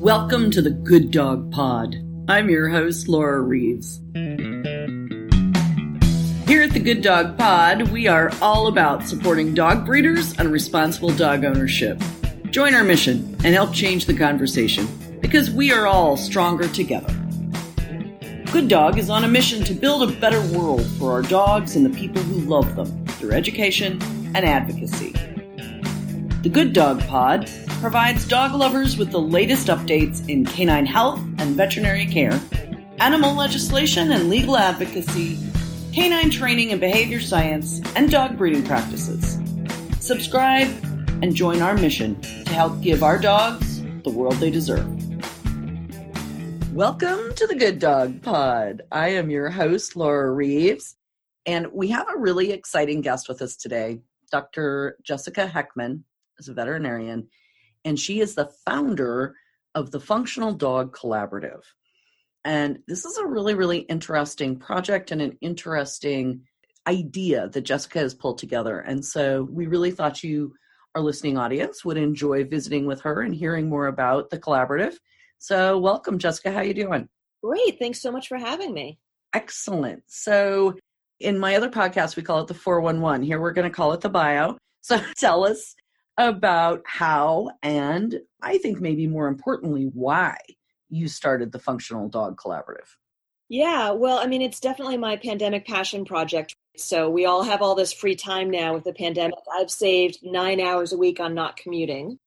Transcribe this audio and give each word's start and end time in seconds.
Welcome 0.00 0.50
to 0.52 0.62
the 0.62 0.70
Good 0.70 1.10
Dog 1.10 1.52
Pod. 1.52 1.94
I'm 2.26 2.50
your 2.50 2.68
host, 2.68 3.06
Laura 3.06 3.40
Reeves. 3.40 4.00
Here 4.14 4.22
at 6.62 6.72
the 6.72 6.80
Good 6.82 7.02
Dog 7.02 7.38
Pod, 7.38 7.90
we 7.90 8.08
are 8.08 8.32
all 8.42 8.66
about 8.66 9.06
supporting 9.06 9.54
dog 9.54 9.86
breeders 9.86 10.36
and 10.38 10.50
responsible 10.50 11.10
dog 11.10 11.44
ownership. 11.44 12.02
Join 12.50 12.74
our 12.74 12.82
mission 12.82 13.36
and 13.44 13.54
help 13.54 13.72
change 13.72 14.06
the 14.06 14.14
conversation 14.14 14.88
because 15.20 15.50
we 15.50 15.72
are 15.72 15.86
all 15.86 16.16
stronger 16.16 16.66
together. 16.66 17.14
Good 18.52 18.68
Dog 18.68 18.98
is 18.98 19.10
on 19.10 19.22
a 19.22 19.28
mission 19.28 19.62
to 19.62 19.74
build 19.74 20.10
a 20.10 20.20
better 20.20 20.40
world 20.58 20.84
for 20.98 21.12
our 21.12 21.22
dogs 21.22 21.76
and 21.76 21.86
the 21.86 21.90
people 21.90 22.20
who 22.22 22.40
love 22.40 22.74
them 22.74 23.06
through 23.06 23.30
education 23.30 24.02
and 24.34 24.44
advocacy. 24.44 25.09
The 26.42 26.48
Good 26.48 26.72
Dog 26.72 27.06
Pod 27.06 27.50
provides 27.82 28.26
dog 28.26 28.54
lovers 28.54 28.96
with 28.96 29.10
the 29.10 29.20
latest 29.20 29.66
updates 29.66 30.26
in 30.26 30.46
canine 30.46 30.86
health 30.86 31.20
and 31.36 31.54
veterinary 31.54 32.06
care, 32.06 32.40
animal 32.98 33.34
legislation 33.34 34.10
and 34.10 34.30
legal 34.30 34.56
advocacy, 34.56 35.38
canine 35.92 36.30
training 36.30 36.72
and 36.72 36.80
behavior 36.80 37.20
science, 37.20 37.82
and 37.94 38.10
dog 38.10 38.38
breeding 38.38 38.64
practices. 38.64 39.38
Subscribe 40.00 40.68
and 41.20 41.34
join 41.34 41.60
our 41.60 41.74
mission 41.74 42.18
to 42.22 42.54
help 42.54 42.80
give 42.80 43.02
our 43.02 43.18
dogs 43.18 43.82
the 44.04 44.10
world 44.10 44.36
they 44.36 44.50
deserve. 44.50 44.88
Welcome 46.72 47.34
to 47.34 47.46
the 47.48 47.54
Good 47.54 47.78
Dog 47.78 48.22
Pod. 48.22 48.80
I 48.90 49.10
am 49.10 49.28
your 49.28 49.50
host, 49.50 49.94
Laura 49.94 50.32
Reeves, 50.32 50.96
and 51.44 51.66
we 51.70 51.88
have 51.88 52.08
a 52.08 52.18
really 52.18 52.50
exciting 52.50 53.02
guest 53.02 53.28
with 53.28 53.42
us 53.42 53.56
today. 53.56 54.00
Dr. 54.30 54.96
Jessica 55.02 55.46
Hekman 55.52 56.04
is 56.40 56.48
a 56.48 56.54
veterinarian 56.54 57.28
and 57.84 57.98
she 57.98 58.20
is 58.20 58.34
the 58.34 58.50
founder 58.66 59.36
of 59.74 59.90
the 59.90 60.00
Functional 60.00 60.52
Dog 60.52 60.96
Collaborative. 60.96 61.62
And 62.44 62.80
this 62.88 63.04
is 63.04 63.18
a 63.18 63.26
really, 63.26 63.54
really 63.54 63.78
interesting 63.80 64.58
project 64.58 65.10
and 65.10 65.22
an 65.22 65.38
interesting 65.40 66.42
idea 66.86 67.48
that 67.48 67.60
Jessica 67.60 68.00
has 68.00 68.14
pulled 68.14 68.38
together. 68.38 68.80
And 68.80 69.04
so 69.04 69.46
we 69.50 69.66
really 69.66 69.90
thought 69.90 70.24
you, 70.24 70.54
our 70.94 71.02
listening 71.02 71.36
audience, 71.36 71.84
would 71.84 71.98
enjoy 71.98 72.44
visiting 72.44 72.86
with 72.86 73.02
her 73.02 73.20
and 73.20 73.34
hearing 73.34 73.68
more 73.68 73.86
about 73.86 74.30
the 74.30 74.38
collaborative. 74.38 74.94
So 75.38 75.78
welcome, 75.78 76.18
Jessica. 76.18 76.50
How 76.50 76.58
are 76.58 76.64
you 76.64 76.74
doing? 76.74 77.08
Great. 77.42 77.78
Thanks 77.78 78.00
so 78.00 78.10
much 78.10 78.28
for 78.28 78.38
having 78.38 78.72
me. 78.72 78.98
Excellent. 79.34 80.02
So 80.06 80.76
in 81.20 81.38
my 81.38 81.54
other 81.56 81.70
podcast, 81.70 82.16
we 82.16 82.22
call 82.22 82.40
it 82.40 82.48
the 82.48 82.54
411. 82.54 83.22
Here 83.22 83.40
we're 83.40 83.52
going 83.52 83.70
to 83.70 83.74
call 83.74 83.92
it 83.92 84.00
the 84.00 84.08
bio. 84.08 84.56
So 84.80 85.00
tell 85.16 85.44
us 85.44 85.74
about 86.20 86.82
how 86.84 87.50
and 87.62 88.20
I 88.42 88.58
think 88.58 88.78
maybe 88.78 89.06
more 89.06 89.26
importantly, 89.26 89.90
why 89.94 90.36
you 90.90 91.08
started 91.08 91.50
the 91.50 91.58
Functional 91.58 92.08
Dog 92.10 92.38
Collaborative. 92.38 92.88
Yeah, 93.48 93.92
well, 93.92 94.18
I 94.18 94.26
mean, 94.26 94.42
it's 94.42 94.60
definitely 94.60 94.98
my 94.98 95.16
pandemic 95.16 95.66
passion 95.66 96.04
project. 96.04 96.54
So 96.76 97.08
we 97.08 97.24
all 97.24 97.42
have 97.42 97.62
all 97.62 97.74
this 97.74 97.92
free 97.92 98.14
time 98.14 98.50
now 98.50 98.74
with 98.74 98.84
the 98.84 98.92
pandemic. 98.92 99.38
I've 99.58 99.70
saved 99.70 100.18
nine 100.22 100.60
hours 100.60 100.92
a 100.92 100.98
week 100.98 101.20
on 101.20 101.34
not 101.34 101.56
commuting. 101.56 102.18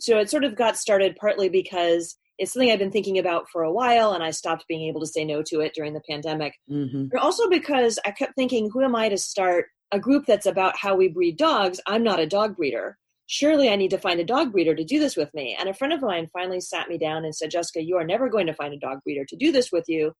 So 0.00 0.18
it 0.18 0.28
sort 0.28 0.44
of 0.44 0.56
got 0.56 0.76
started 0.76 1.16
partly 1.16 1.48
because 1.48 2.16
it's 2.38 2.52
something 2.52 2.70
I've 2.70 2.78
been 2.80 2.90
thinking 2.90 3.18
about 3.18 3.48
for 3.50 3.62
a 3.62 3.72
while 3.72 4.12
and 4.12 4.22
I 4.22 4.32
stopped 4.32 4.66
being 4.68 4.88
able 4.88 5.00
to 5.00 5.06
say 5.06 5.24
no 5.24 5.42
to 5.44 5.60
it 5.60 5.74
during 5.74 5.94
the 5.94 6.02
pandemic. 6.08 6.54
Mm-hmm. 6.68 7.06
But 7.12 7.20
also 7.20 7.48
because 7.48 8.00
I 8.04 8.10
kept 8.10 8.34
thinking, 8.34 8.68
who 8.72 8.82
am 8.82 8.96
I 8.96 9.08
to 9.08 9.16
start 9.16 9.66
a 9.92 10.00
group 10.00 10.26
that's 10.26 10.46
about 10.46 10.76
how 10.76 10.96
we 10.96 11.08
breed 11.08 11.36
dogs? 11.36 11.80
I'm 11.86 12.02
not 12.02 12.20
a 12.20 12.26
dog 12.26 12.56
breeder 12.56 12.98
surely 13.28 13.68
I 13.68 13.76
need 13.76 13.90
to 13.90 13.98
find 13.98 14.18
a 14.18 14.24
dog 14.24 14.52
breeder 14.52 14.74
to 14.74 14.84
do 14.84 14.98
this 14.98 15.14
with 15.14 15.32
me. 15.34 15.56
And 15.58 15.68
a 15.68 15.74
friend 15.74 15.92
of 15.92 16.00
mine 16.00 16.28
finally 16.32 16.60
sat 16.60 16.88
me 16.88 16.96
down 16.96 17.24
and 17.24 17.34
said, 17.34 17.50
Jessica, 17.50 17.82
you 17.82 17.96
are 17.96 18.04
never 18.04 18.28
going 18.28 18.46
to 18.46 18.54
find 18.54 18.72
a 18.72 18.78
dog 18.78 19.00
breeder 19.04 19.26
to 19.26 19.36
do 19.36 19.52
this 19.52 19.70
with 19.70 19.84
you. 19.86 20.12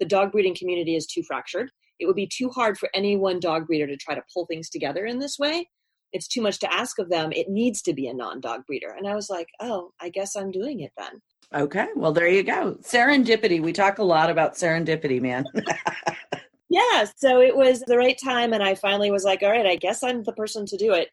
The 0.00 0.06
dog 0.06 0.32
breeding 0.32 0.56
community 0.56 0.96
is 0.96 1.06
too 1.06 1.22
fractured. 1.22 1.70
It 2.00 2.06
would 2.06 2.16
be 2.16 2.28
too 2.30 2.50
hard 2.50 2.76
for 2.76 2.90
any 2.92 3.16
one 3.16 3.38
dog 3.38 3.68
breeder 3.68 3.86
to 3.86 3.96
try 3.96 4.16
to 4.16 4.22
pull 4.34 4.46
things 4.46 4.68
together 4.68 5.06
in 5.06 5.20
this 5.20 5.38
way. 5.38 5.70
It's 6.12 6.26
too 6.26 6.42
much 6.42 6.58
to 6.58 6.72
ask 6.72 6.98
of 6.98 7.08
them. 7.08 7.32
It 7.32 7.48
needs 7.48 7.82
to 7.82 7.94
be 7.94 8.08
a 8.08 8.14
non 8.14 8.40
dog 8.40 8.66
breeder. 8.66 8.94
And 8.96 9.06
I 9.06 9.14
was 9.14 9.30
like, 9.30 9.48
oh, 9.60 9.92
I 10.00 10.08
guess 10.08 10.34
I'm 10.34 10.50
doing 10.50 10.80
it 10.80 10.90
then. 10.98 11.20
Okay. 11.54 11.86
Well, 11.94 12.12
there 12.12 12.28
you 12.28 12.42
go. 12.42 12.78
Serendipity. 12.82 13.62
We 13.62 13.72
talk 13.72 13.98
a 13.98 14.04
lot 14.04 14.28
about 14.28 14.54
serendipity, 14.54 15.20
man. 15.20 15.44
yeah. 16.68 17.06
So 17.16 17.40
it 17.40 17.56
was 17.56 17.80
the 17.80 17.96
right 17.96 18.18
time. 18.22 18.52
And 18.52 18.62
I 18.62 18.74
finally 18.74 19.12
was 19.12 19.22
like, 19.22 19.44
all 19.44 19.50
right, 19.50 19.66
I 19.66 19.76
guess 19.76 20.02
I'm 20.02 20.24
the 20.24 20.32
person 20.32 20.66
to 20.66 20.76
do 20.76 20.92
it 20.92 21.10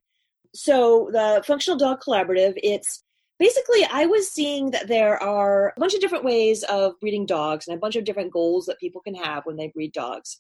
so 0.54 1.10
the 1.12 1.44
functional 1.46 1.78
dog 1.78 2.00
collaborative 2.02 2.54
it's 2.58 3.04
basically 3.40 3.86
i 3.92 4.06
was 4.06 4.30
seeing 4.32 4.72
that 4.72 4.88
there 4.88 5.22
are 5.22 5.74
a 5.76 5.80
bunch 5.80 5.94
of 5.94 6.02
different 6.02 6.24
ways 6.24 6.64
of 6.64 7.00
breeding 7.00 7.26
dogs 7.26 7.68
and 7.68 7.76
a 7.76 7.80
bunch 7.80 7.96
of 7.96 8.04
different 8.04 8.32
goals 8.32 8.66
that 8.66 8.80
people 8.80 9.02
can 9.02 9.16
have 9.16 9.46
when 9.46 9.58
they 9.58 9.68
breed 9.68 9.92
dogs. 9.92 10.40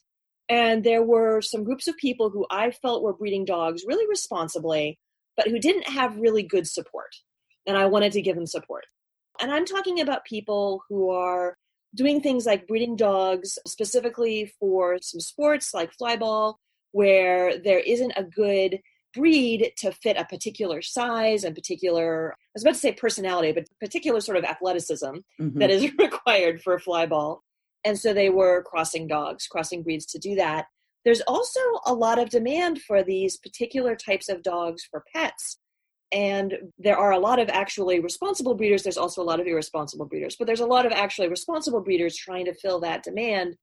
And 0.49 0.83
there 0.83 1.03
were 1.03 1.41
some 1.41 1.63
groups 1.63 1.87
of 1.87 1.97
people 1.97 2.29
who 2.29 2.45
i 2.51 2.71
felt 2.71 3.03
were 3.03 3.13
breeding 3.13 3.45
dogs 3.45 3.83
really 3.87 4.07
responsibly 4.07 4.99
but 5.35 5.47
who 5.47 5.57
didn't 5.57 5.87
have 5.87 6.17
really 6.17 6.43
good 6.43 6.67
support. 6.67 7.15
And 7.65 7.77
i 7.77 7.85
wanted 7.85 8.11
to 8.13 8.21
give 8.21 8.35
them 8.35 8.45
support. 8.45 8.85
And 9.41 9.51
i'm 9.51 9.65
talking 9.65 9.99
about 9.99 10.25
people 10.25 10.83
who 10.87 11.09
are 11.09 11.57
doing 11.95 12.21
things 12.21 12.45
like 12.45 12.67
breeding 12.67 12.95
dogs 12.95 13.57
specifically 13.67 14.51
for 14.59 14.97
some 15.01 15.19
sports 15.19 15.73
like 15.73 15.91
flyball 16.01 16.55
where 16.91 17.59
there 17.59 17.79
isn't 17.79 18.13
a 18.15 18.23
good 18.23 18.79
breed 19.13 19.71
to 19.77 19.91
fit 19.91 20.17
a 20.17 20.25
particular 20.25 20.81
size 20.81 21.43
and 21.43 21.55
particular 21.55 22.33
i 22.33 22.49
was 22.55 22.63
about 22.63 22.73
to 22.73 22.79
say 22.79 22.91
personality 22.91 23.51
but 23.51 23.67
particular 23.79 24.19
sort 24.19 24.37
of 24.37 24.43
athleticism 24.43 25.05
mm-hmm. 25.39 25.59
that 25.59 25.69
is 25.69 25.91
required 25.99 26.61
for 26.61 26.73
a 26.73 26.79
fly 26.79 27.05
ball. 27.05 27.43
And 27.85 27.99
so 27.99 28.13
they 28.13 28.29
were 28.29 28.63
crossing 28.63 29.07
dogs 29.07 29.47
crossing 29.47 29.83
breeds 29.83 30.05
to 30.07 30.19
do 30.19 30.35
that. 30.35 30.65
There's 31.05 31.21
also 31.21 31.59
a 31.85 31.93
lot 31.93 32.17
of 32.19 32.29
demand 32.29 32.81
for 32.81 33.03
these 33.03 33.37
particular 33.37 33.95
types 33.95 34.29
of 34.29 34.41
dogs 34.41 34.83
for 34.89 35.03
pets. 35.13 35.57
And 36.13 36.53
there 36.77 36.97
are 36.97 37.11
a 37.11 37.19
lot 37.19 37.39
of 37.39 37.49
actually 37.49 37.99
responsible 37.99 38.53
breeders. 38.53 38.83
There's 38.83 38.97
also 38.97 39.21
a 39.21 39.25
lot 39.25 39.39
of 39.39 39.47
irresponsible 39.47 40.05
breeders 40.05 40.35
but 40.37 40.47
there's 40.47 40.61
a 40.61 40.65
lot 40.65 40.85
of 40.85 40.91
actually 40.91 41.27
responsible 41.27 41.81
breeders 41.81 42.15
trying 42.15 42.45
to 42.45 42.53
fill 42.53 42.79
that 42.81 43.03
demand 43.03 43.57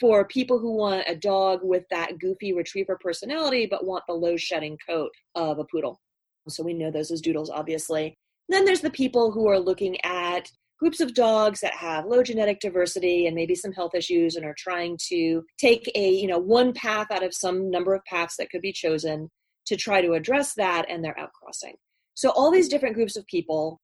for 0.00 0.26
people 0.26 0.58
who 0.58 0.76
want 0.76 1.04
a 1.06 1.14
dog 1.14 1.60
with 1.62 1.84
that 1.90 2.18
goofy 2.18 2.52
retriever 2.52 2.98
personality 3.00 3.66
but 3.66 3.84
want 3.84 4.04
the 4.06 4.14
low 4.14 4.36
shedding 4.36 4.78
coat 4.88 5.10
of 5.34 5.58
a 5.58 5.64
poodle. 5.64 6.00
So 6.48 6.62
we 6.62 6.74
know 6.74 6.90
those 6.90 7.10
as 7.10 7.20
doodles, 7.20 7.50
obviously. 7.50 8.16
Then 8.48 8.64
there's 8.64 8.82
the 8.82 8.90
people 8.90 9.30
who 9.30 9.48
are 9.48 9.58
looking 9.58 9.96
at 10.04 10.50
groups 10.78 11.00
of 11.00 11.14
dogs 11.14 11.60
that 11.60 11.74
have 11.74 12.04
low 12.04 12.22
genetic 12.22 12.60
diversity 12.60 13.26
and 13.26 13.34
maybe 13.34 13.54
some 13.54 13.72
health 13.72 13.94
issues 13.94 14.36
and 14.36 14.44
are 14.44 14.54
trying 14.58 14.98
to 15.08 15.42
take 15.58 15.90
a 15.94 16.10
you 16.10 16.26
know 16.26 16.38
one 16.38 16.72
path 16.72 17.06
out 17.10 17.22
of 17.22 17.34
some 17.34 17.70
number 17.70 17.94
of 17.94 18.04
paths 18.04 18.36
that 18.36 18.50
could 18.50 18.60
be 18.60 18.72
chosen 18.72 19.30
to 19.66 19.76
try 19.76 20.02
to 20.02 20.12
address 20.12 20.54
that 20.54 20.84
and 20.90 21.02
they're 21.02 21.16
outcrossing 21.18 21.74
so 22.14 22.30
all 22.30 22.50
these 22.50 22.68
different 22.68 22.94
groups 22.94 23.16
of 23.16 23.26
people 23.26 23.80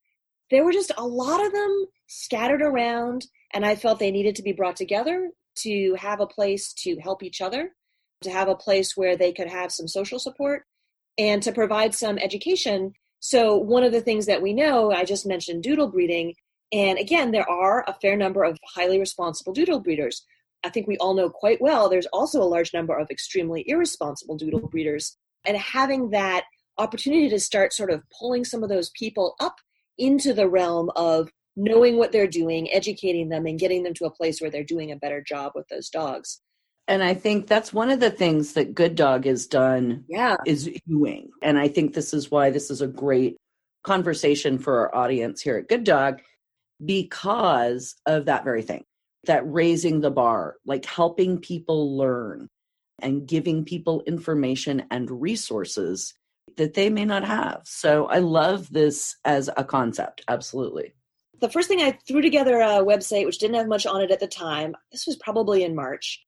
there 0.50 0.64
were 0.64 0.72
just 0.72 0.92
a 0.98 1.06
lot 1.06 1.44
of 1.44 1.52
them 1.52 1.86
scattered 2.08 2.60
around 2.60 3.24
and 3.54 3.64
i 3.64 3.74
felt 3.74 3.98
they 3.98 4.10
needed 4.10 4.34
to 4.34 4.42
be 4.42 4.52
brought 4.52 4.76
together 4.76 5.30
to 5.56 5.94
have 5.94 6.20
a 6.20 6.26
place 6.26 6.72
to 6.74 6.96
help 6.96 7.22
each 7.22 7.40
other, 7.40 7.70
to 8.22 8.30
have 8.30 8.48
a 8.48 8.54
place 8.54 8.96
where 8.96 9.16
they 9.16 9.32
could 9.32 9.48
have 9.48 9.72
some 9.72 9.88
social 9.88 10.18
support, 10.18 10.64
and 11.18 11.42
to 11.42 11.52
provide 11.52 11.94
some 11.94 12.18
education. 12.18 12.92
So, 13.20 13.56
one 13.56 13.84
of 13.84 13.92
the 13.92 14.00
things 14.00 14.26
that 14.26 14.42
we 14.42 14.52
know, 14.52 14.92
I 14.92 15.04
just 15.04 15.26
mentioned 15.26 15.62
doodle 15.62 15.88
breeding. 15.88 16.34
And 16.72 16.98
again, 16.98 17.32
there 17.32 17.48
are 17.50 17.84
a 17.86 17.94
fair 18.00 18.16
number 18.16 18.44
of 18.44 18.56
highly 18.74 18.98
responsible 18.98 19.52
doodle 19.52 19.80
breeders. 19.80 20.24
I 20.64 20.68
think 20.68 20.86
we 20.86 20.96
all 20.98 21.14
know 21.14 21.30
quite 21.30 21.60
well 21.60 21.88
there's 21.88 22.06
also 22.06 22.42
a 22.42 22.44
large 22.44 22.72
number 22.74 22.96
of 22.96 23.10
extremely 23.10 23.64
irresponsible 23.66 24.36
doodle 24.36 24.68
breeders. 24.68 25.16
And 25.44 25.56
having 25.56 26.10
that 26.10 26.44
opportunity 26.78 27.28
to 27.28 27.40
start 27.40 27.72
sort 27.72 27.90
of 27.90 28.02
pulling 28.18 28.44
some 28.44 28.62
of 28.62 28.68
those 28.68 28.90
people 28.90 29.36
up 29.40 29.56
into 29.98 30.32
the 30.32 30.48
realm 30.48 30.90
of 30.96 31.30
knowing 31.60 31.98
what 31.98 32.10
they're 32.10 32.26
doing, 32.26 32.72
educating 32.72 33.28
them, 33.28 33.44
and 33.46 33.58
getting 33.58 33.82
them 33.82 33.92
to 33.94 34.06
a 34.06 34.10
place 34.10 34.40
where 34.40 34.50
they're 34.50 34.64
doing 34.64 34.90
a 34.90 34.96
better 34.96 35.20
job 35.20 35.52
with 35.54 35.68
those 35.68 35.90
dogs. 35.90 36.40
And 36.88 37.04
I 37.04 37.14
think 37.14 37.46
that's 37.46 37.72
one 37.72 37.90
of 37.90 38.00
the 38.00 38.10
things 38.10 38.54
that 38.54 38.74
Good 38.74 38.96
Dog 38.96 39.26
has 39.26 39.46
done. 39.46 40.04
Yeah. 40.08 40.36
Is 40.46 40.70
viewing. 40.86 41.28
And 41.42 41.58
I 41.58 41.68
think 41.68 41.92
this 41.92 42.14
is 42.14 42.30
why 42.30 42.50
this 42.50 42.70
is 42.70 42.80
a 42.80 42.86
great 42.86 43.36
conversation 43.84 44.58
for 44.58 44.80
our 44.80 44.94
audience 44.94 45.42
here 45.42 45.58
at 45.58 45.68
Good 45.68 45.84
Dog 45.84 46.20
because 46.84 47.94
of 48.06 48.24
that 48.24 48.42
very 48.42 48.62
thing 48.62 48.84
that 49.24 49.42
raising 49.46 50.00
the 50.00 50.10
bar, 50.10 50.56
like 50.64 50.86
helping 50.86 51.38
people 51.38 51.96
learn 51.96 52.48
and 53.02 53.26
giving 53.28 53.64
people 53.64 54.02
information 54.06 54.84
and 54.90 55.10
resources 55.10 56.14
that 56.56 56.72
they 56.72 56.88
may 56.88 57.04
not 57.04 57.24
have. 57.24 57.60
So 57.64 58.06
I 58.06 58.18
love 58.18 58.72
this 58.72 59.16
as 59.24 59.50
a 59.56 59.64
concept. 59.64 60.24
Absolutely 60.26 60.94
the 61.40 61.50
first 61.50 61.68
thing 61.68 61.80
I 61.80 61.98
threw 62.06 62.20
together 62.20 62.60
a 62.60 62.84
website 62.84 63.26
which 63.26 63.38
didn't 63.38 63.56
have 63.56 63.68
much 63.68 63.86
on 63.86 64.00
it 64.02 64.10
at 64.10 64.20
the 64.20 64.26
time. 64.26 64.74
This 64.92 65.06
was 65.06 65.16
probably 65.16 65.64
in 65.64 65.74
March. 65.74 66.22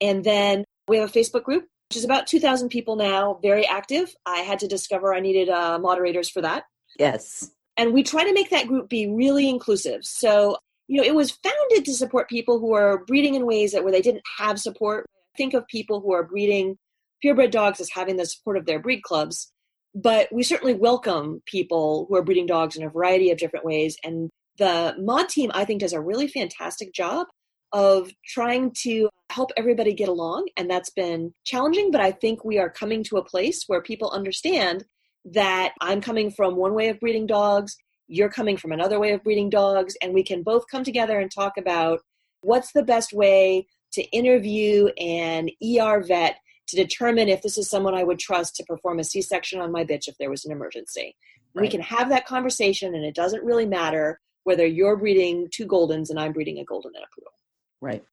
And 0.00 0.24
then 0.24 0.64
we 0.88 0.98
have 0.98 1.08
a 1.08 1.12
Facebook 1.12 1.44
group 1.44 1.66
which 1.90 1.98
is 1.98 2.04
about 2.04 2.26
2,000 2.26 2.70
people 2.70 2.96
now, 2.96 3.38
very 3.42 3.66
active. 3.66 4.16
I 4.26 4.38
had 4.38 4.58
to 4.60 4.66
discover 4.66 5.14
I 5.14 5.20
needed 5.20 5.48
uh, 5.48 5.78
moderators 5.78 6.28
for 6.28 6.40
that. 6.40 6.64
Yes. 6.98 7.50
And 7.76 7.92
we 7.92 8.02
try 8.02 8.24
to 8.24 8.32
make 8.32 8.50
that 8.50 8.66
group 8.66 8.88
be 8.88 9.06
really 9.06 9.48
inclusive. 9.48 10.04
So, 10.04 10.56
you 10.88 11.00
know, 11.00 11.06
it 11.06 11.14
was 11.14 11.30
founded 11.30 11.84
to 11.84 11.94
support 11.94 12.28
people 12.28 12.58
who 12.58 12.72
are 12.74 13.04
breeding 13.04 13.34
in 13.34 13.46
ways 13.46 13.72
that 13.72 13.84
where 13.84 13.92
they 13.92 14.02
didn't 14.02 14.24
have 14.38 14.58
support. 14.58 15.06
Think 15.36 15.54
of 15.54 15.66
people 15.66 16.00
who 16.00 16.12
are 16.12 16.24
breeding 16.24 16.76
purebred 17.20 17.50
dogs 17.50 17.80
as 17.80 17.90
having 17.90 18.16
the 18.16 18.26
support 18.26 18.56
of 18.56 18.66
their 18.66 18.78
breed 18.78 19.02
clubs. 19.02 19.52
But 19.94 20.28
we 20.32 20.42
certainly 20.42 20.74
welcome 20.74 21.42
people 21.46 22.06
who 22.08 22.16
are 22.16 22.24
breeding 22.24 22.46
dogs 22.46 22.76
in 22.76 22.82
a 22.82 22.90
variety 22.90 23.30
of 23.30 23.38
different 23.38 23.64
ways. 23.64 23.96
And 24.02 24.30
the 24.58 24.94
mod 24.98 25.28
team, 25.28 25.50
I 25.54 25.64
think, 25.64 25.80
does 25.80 25.92
a 25.92 26.00
really 26.00 26.28
fantastic 26.28 26.92
job 26.92 27.26
of 27.72 28.12
trying 28.24 28.72
to 28.82 29.08
help 29.30 29.50
everybody 29.56 29.92
get 29.92 30.08
along. 30.08 30.48
And 30.56 30.70
that's 30.70 30.90
been 30.90 31.34
challenging, 31.44 31.90
but 31.90 32.00
I 32.00 32.12
think 32.12 32.44
we 32.44 32.58
are 32.58 32.70
coming 32.70 33.02
to 33.04 33.16
a 33.16 33.24
place 33.24 33.64
where 33.66 33.82
people 33.82 34.10
understand 34.10 34.84
that 35.24 35.72
I'm 35.80 36.00
coming 36.00 36.30
from 36.30 36.56
one 36.56 36.74
way 36.74 36.88
of 36.88 37.00
breeding 37.00 37.26
dogs, 37.26 37.76
you're 38.06 38.30
coming 38.30 38.56
from 38.56 38.72
another 38.72 39.00
way 39.00 39.12
of 39.12 39.24
breeding 39.24 39.50
dogs, 39.50 39.96
and 40.02 40.12
we 40.12 40.22
can 40.22 40.42
both 40.42 40.64
come 40.70 40.84
together 40.84 41.18
and 41.18 41.30
talk 41.30 41.54
about 41.58 42.00
what's 42.42 42.72
the 42.72 42.82
best 42.82 43.12
way 43.12 43.66
to 43.92 44.02
interview 44.10 44.88
an 44.98 45.48
ER 45.62 46.02
vet 46.02 46.36
to 46.68 46.76
determine 46.76 47.28
if 47.28 47.42
this 47.42 47.58
is 47.58 47.68
someone 47.68 47.94
I 47.94 48.04
would 48.04 48.18
trust 48.18 48.56
to 48.56 48.64
perform 48.64 48.98
a 48.98 49.04
C 49.04 49.22
section 49.22 49.60
on 49.60 49.72
my 49.72 49.84
bitch 49.84 50.08
if 50.08 50.16
there 50.18 50.30
was 50.30 50.44
an 50.44 50.52
emergency. 50.52 51.16
Right. 51.54 51.62
We 51.62 51.68
can 51.68 51.80
have 51.80 52.08
that 52.10 52.26
conversation, 52.26 52.94
and 52.94 53.04
it 53.04 53.14
doesn't 53.14 53.44
really 53.44 53.66
matter 53.66 54.20
whether 54.44 54.66
you're 54.66 54.96
breeding 54.96 55.48
two 55.50 55.66
Goldens 55.66 56.10
and 56.10 56.18
I'm 56.18 56.32
breeding 56.32 56.58
a 56.58 56.64
Golden 56.64 56.92
and 56.94 57.04
a 57.04 57.14
Poodle. 57.14 57.32
Right. 57.80 58.04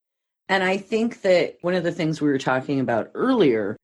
And 0.49 0.63
I 0.63 0.77
think 0.77 1.21
that 1.21 1.57
one 1.61 1.75
of 1.75 1.83
the 1.83 1.91
things 1.91 2.19
we 2.19 2.29
were 2.29 2.37
talking 2.37 2.79
about 2.79 3.11
earlier, 3.13 3.77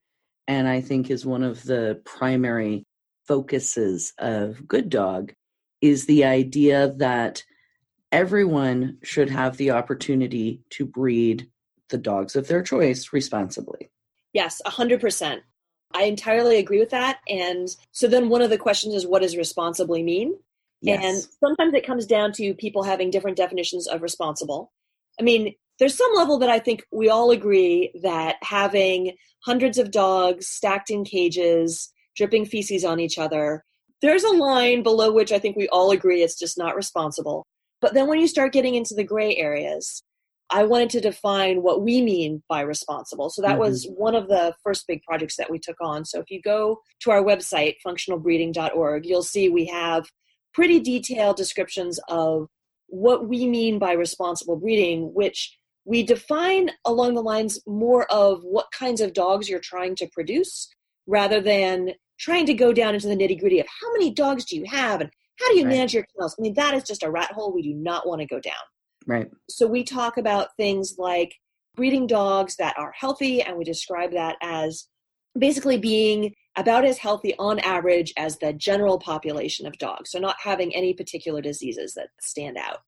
and 0.46 0.68
I 0.68 0.80
think 0.80 1.10
is 1.10 1.24
one 1.24 1.42
of 1.42 1.62
the 1.62 2.00
primary 2.04 2.84
focuses 3.26 4.12
of 4.18 4.66
Good 4.66 4.90
Dog, 4.90 5.32
is 5.80 6.06
the 6.06 6.24
idea 6.24 6.92
that 6.96 7.42
everyone 8.10 8.98
should 9.02 9.30
have 9.30 9.56
the 9.56 9.70
opportunity 9.70 10.62
to 10.70 10.84
breed 10.84 11.48
the 11.88 11.98
dogs 11.98 12.36
of 12.36 12.48
their 12.48 12.62
choice 12.62 13.12
responsibly. 13.12 13.90
Yes, 14.32 14.60
100%. 14.66 15.40
I 15.92 16.02
entirely 16.04 16.58
agree 16.58 16.80
with 16.80 16.90
that. 16.90 17.20
And 17.28 17.68
so 17.92 18.08
then 18.08 18.28
one 18.28 18.42
of 18.42 18.50
the 18.50 18.58
questions 18.58 18.94
is 18.94 19.06
what 19.06 19.22
does 19.22 19.36
responsibly 19.36 20.02
mean? 20.02 20.34
Yes. 20.80 21.02
And 21.02 21.32
sometimes 21.40 21.74
it 21.74 21.86
comes 21.86 22.06
down 22.06 22.32
to 22.32 22.54
people 22.54 22.82
having 22.82 23.10
different 23.10 23.36
definitions 23.36 23.88
of 23.88 24.02
responsible. 24.02 24.72
I 25.18 25.22
mean, 25.22 25.54
there's 25.78 25.96
some 25.96 26.10
level 26.14 26.38
that 26.38 26.50
I 26.50 26.58
think 26.58 26.84
we 26.92 27.08
all 27.08 27.30
agree 27.30 27.92
that 28.02 28.36
having 28.42 29.16
hundreds 29.44 29.78
of 29.78 29.90
dogs 29.90 30.46
stacked 30.46 30.90
in 30.90 31.04
cages, 31.04 31.92
dripping 32.16 32.46
feces 32.46 32.84
on 32.84 33.00
each 33.00 33.18
other, 33.18 33.64
there's 34.02 34.24
a 34.24 34.30
line 34.30 34.82
below 34.82 35.12
which 35.12 35.32
I 35.32 35.38
think 35.38 35.56
we 35.56 35.68
all 35.68 35.90
agree 35.90 36.22
it's 36.22 36.38
just 36.38 36.58
not 36.58 36.76
responsible. 36.76 37.46
But 37.80 37.94
then 37.94 38.08
when 38.08 38.20
you 38.20 38.28
start 38.28 38.52
getting 38.52 38.74
into 38.74 38.94
the 38.94 39.04
gray 39.04 39.36
areas, 39.36 40.02
I 40.50 40.64
wanted 40.64 40.90
to 40.90 41.00
define 41.00 41.62
what 41.62 41.82
we 41.82 42.00
mean 42.00 42.42
by 42.48 42.62
responsible. 42.62 43.30
So 43.30 43.42
that 43.42 43.52
mm-hmm. 43.52 43.60
was 43.60 43.86
one 43.96 44.14
of 44.14 44.28
the 44.28 44.54
first 44.64 44.86
big 44.86 45.02
projects 45.02 45.36
that 45.36 45.50
we 45.50 45.58
took 45.58 45.76
on. 45.80 46.04
So 46.04 46.20
if 46.20 46.30
you 46.30 46.40
go 46.40 46.80
to 47.00 47.10
our 47.10 47.22
website, 47.22 47.74
functionalbreeding.org, 47.86 49.04
you'll 49.04 49.22
see 49.22 49.48
we 49.48 49.66
have 49.66 50.06
pretty 50.54 50.80
detailed 50.80 51.36
descriptions 51.36 52.00
of 52.08 52.48
what 52.88 53.28
we 53.28 53.46
mean 53.46 53.78
by 53.78 53.92
responsible 53.92 54.56
breeding, 54.56 55.12
which 55.14 55.56
we 55.84 56.02
define 56.02 56.70
along 56.84 57.14
the 57.14 57.22
lines 57.22 57.60
more 57.66 58.10
of 58.10 58.42
what 58.42 58.70
kinds 58.72 59.00
of 59.00 59.12
dogs 59.12 59.48
you're 59.48 59.58
trying 59.58 59.94
to 59.96 60.08
produce 60.08 60.68
rather 61.06 61.40
than 61.40 61.92
trying 62.18 62.46
to 62.46 62.54
go 62.54 62.72
down 62.72 62.94
into 62.94 63.08
the 63.08 63.16
nitty 63.16 63.38
gritty 63.40 63.60
of 63.60 63.66
how 63.80 63.92
many 63.92 64.12
dogs 64.12 64.44
do 64.44 64.56
you 64.56 64.64
have 64.66 65.00
and 65.00 65.10
how 65.38 65.48
do 65.50 65.56
you 65.56 65.64
right. 65.64 65.74
manage 65.74 65.94
your 65.94 66.04
kennels. 66.14 66.34
I 66.38 66.42
mean, 66.42 66.54
that 66.54 66.74
is 66.74 66.82
just 66.82 67.02
a 67.02 67.10
rat 67.10 67.32
hole 67.32 67.52
we 67.52 67.62
do 67.62 67.74
not 67.74 68.06
want 68.06 68.20
to 68.20 68.26
go 68.26 68.40
down. 68.40 68.54
Right. 69.06 69.30
So 69.48 69.66
we 69.66 69.84
talk 69.84 70.18
about 70.18 70.48
things 70.56 70.96
like 70.98 71.34
breeding 71.74 72.06
dogs 72.06 72.56
that 72.56 72.76
are 72.76 72.92
healthy, 72.98 73.40
and 73.40 73.56
we 73.56 73.64
describe 73.64 74.12
that 74.12 74.36
as 74.42 74.88
basically 75.38 75.78
being 75.78 76.34
about 76.58 76.84
as 76.84 76.98
healthy 76.98 77.34
on 77.38 77.60
average 77.60 78.12
as 78.16 78.38
the 78.38 78.52
general 78.52 78.98
population 78.98 79.66
of 79.66 79.78
dogs. 79.78 80.10
So 80.10 80.18
not 80.18 80.36
having 80.42 80.74
any 80.74 80.92
particular 80.92 81.40
diseases 81.40 81.94
that 81.94 82.08
stand 82.20 82.56
out. 82.58 82.78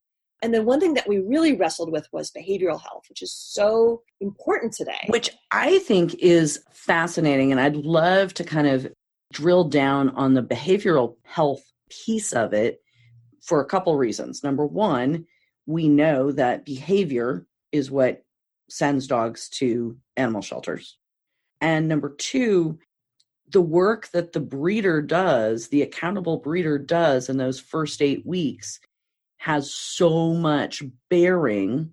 And 0.42 0.52
then 0.52 0.64
one 0.64 0.80
thing 0.80 0.94
that 0.94 1.08
we 1.08 1.18
really 1.18 1.54
wrestled 1.54 1.92
with 1.92 2.08
was 2.12 2.32
behavioral 2.32 2.80
health, 2.80 3.04
which 3.08 3.22
is 3.22 3.32
so 3.32 4.02
important 4.20 4.72
today. 4.72 5.06
Which 5.06 5.30
I 5.52 5.78
think 5.80 6.14
is 6.14 6.64
fascinating. 6.72 7.52
And 7.52 7.60
I'd 7.60 7.76
love 7.76 8.34
to 8.34 8.44
kind 8.44 8.66
of 8.66 8.90
drill 9.32 9.64
down 9.64 10.08
on 10.10 10.34
the 10.34 10.42
behavioral 10.42 11.16
health 11.22 11.62
piece 11.90 12.32
of 12.32 12.52
it 12.52 12.80
for 13.42 13.60
a 13.60 13.66
couple 13.66 13.96
reasons. 13.96 14.42
Number 14.42 14.66
one, 14.66 15.26
we 15.66 15.88
know 15.88 16.32
that 16.32 16.64
behavior 16.64 17.46
is 17.70 17.90
what 17.90 18.24
sends 18.68 19.06
dogs 19.06 19.48
to 19.50 19.96
animal 20.16 20.42
shelters. 20.42 20.96
And 21.60 21.86
number 21.86 22.14
two, 22.18 22.78
the 23.50 23.60
work 23.60 24.08
that 24.12 24.32
the 24.32 24.40
breeder 24.40 25.02
does, 25.02 25.68
the 25.68 25.82
accountable 25.82 26.38
breeder 26.38 26.78
does 26.78 27.28
in 27.28 27.36
those 27.36 27.60
first 27.60 28.02
eight 28.02 28.24
weeks 28.26 28.80
has 29.38 29.72
so 29.72 30.34
much 30.34 30.82
bearing 31.08 31.90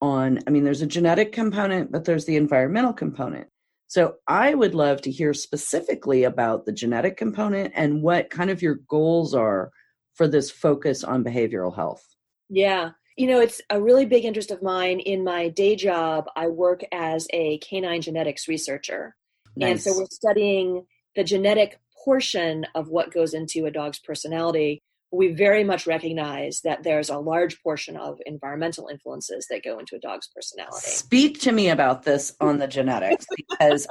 on 0.00 0.38
i 0.46 0.50
mean 0.50 0.64
there's 0.64 0.80
a 0.80 0.86
genetic 0.86 1.30
component 1.30 1.92
but 1.92 2.06
there's 2.06 2.24
the 2.24 2.36
environmental 2.36 2.92
component. 2.92 3.46
So 3.86 4.16
i 4.26 4.54
would 4.54 4.74
love 4.74 5.02
to 5.02 5.10
hear 5.10 5.34
specifically 5.34 6.24
about 6.24 6.64
the 6.64 6.72
genetic 6.72 7.16
component 7.16 7.72
and 7.76 8.02
what 8.02 8.30
kind 8.30 8.50
of 8.50 8.62
your 8.62 8.76
goals 8.88 9.34
are 9.34 9.70
for 10.14 10.26
this 10.26 10.50
focus 10.50 11.04
on 11.04 11.24
behavioral 11.24 11.74
health. 11.74 12.04
Yeah. 12.48 12.90
You 13.16 13.26
know 13.26 13.40
it's 13.40 13.60
a 13.68 13.80
really 13.80 14.06
big 14.06 14.24
interest 14.24 14.50
of 14.50 14.62
mine. 14.62 15.00
In 15.00 15.22
my 15.22 15.50
day 15.50 15.76
job 15.76 16.28
i 16.34 16.46
work 16.46 16.82
as 16.92 17.28
a 17.34 17.58
canine 17.58 18.00
genetics 18.00 18.48
researcher 18.48 19.14
nice. 19.56 19.70
and 19.70 19.80
so 19.80 19.98
we're 19.98 20.06
studying 20.10 20.86
the 21.16 21.24
genetic 21.24 21.80
portion 22.04 22.66
of 22.74 22.88
what 22.88 23.12
goes 23.12 23.34
into 23.34 23.66
a 23.66 23.70
dog's 23.70 23.98
personality 23.98 24.82
we 25.12 25.28
very 25.28 25.64
much 25.64 25.86
recognize 25.86 26.60
that 26.62 26.82
there's 26.82 27.10
a 27.10 27.18
large 27.18 27.60
portion 27.62 27.96
of 27.96 28.20
environmental 28.26 28.88
influences 28.88 29.46
that 29.50 29.64
go 29.64 29.78
into 29.78 29.96
a 29.96 29.98
dog's 29.98 30.28
personality. 30.28 30.86
Speak 30.86 31.40
to 31.40 31.52
me 31.52 31.68
about 31.68 32.04
this 32.04 32.34
on 32.40 32.58
the 32.58 32.68
genetics 32.68 33.26
because 33.36 33.86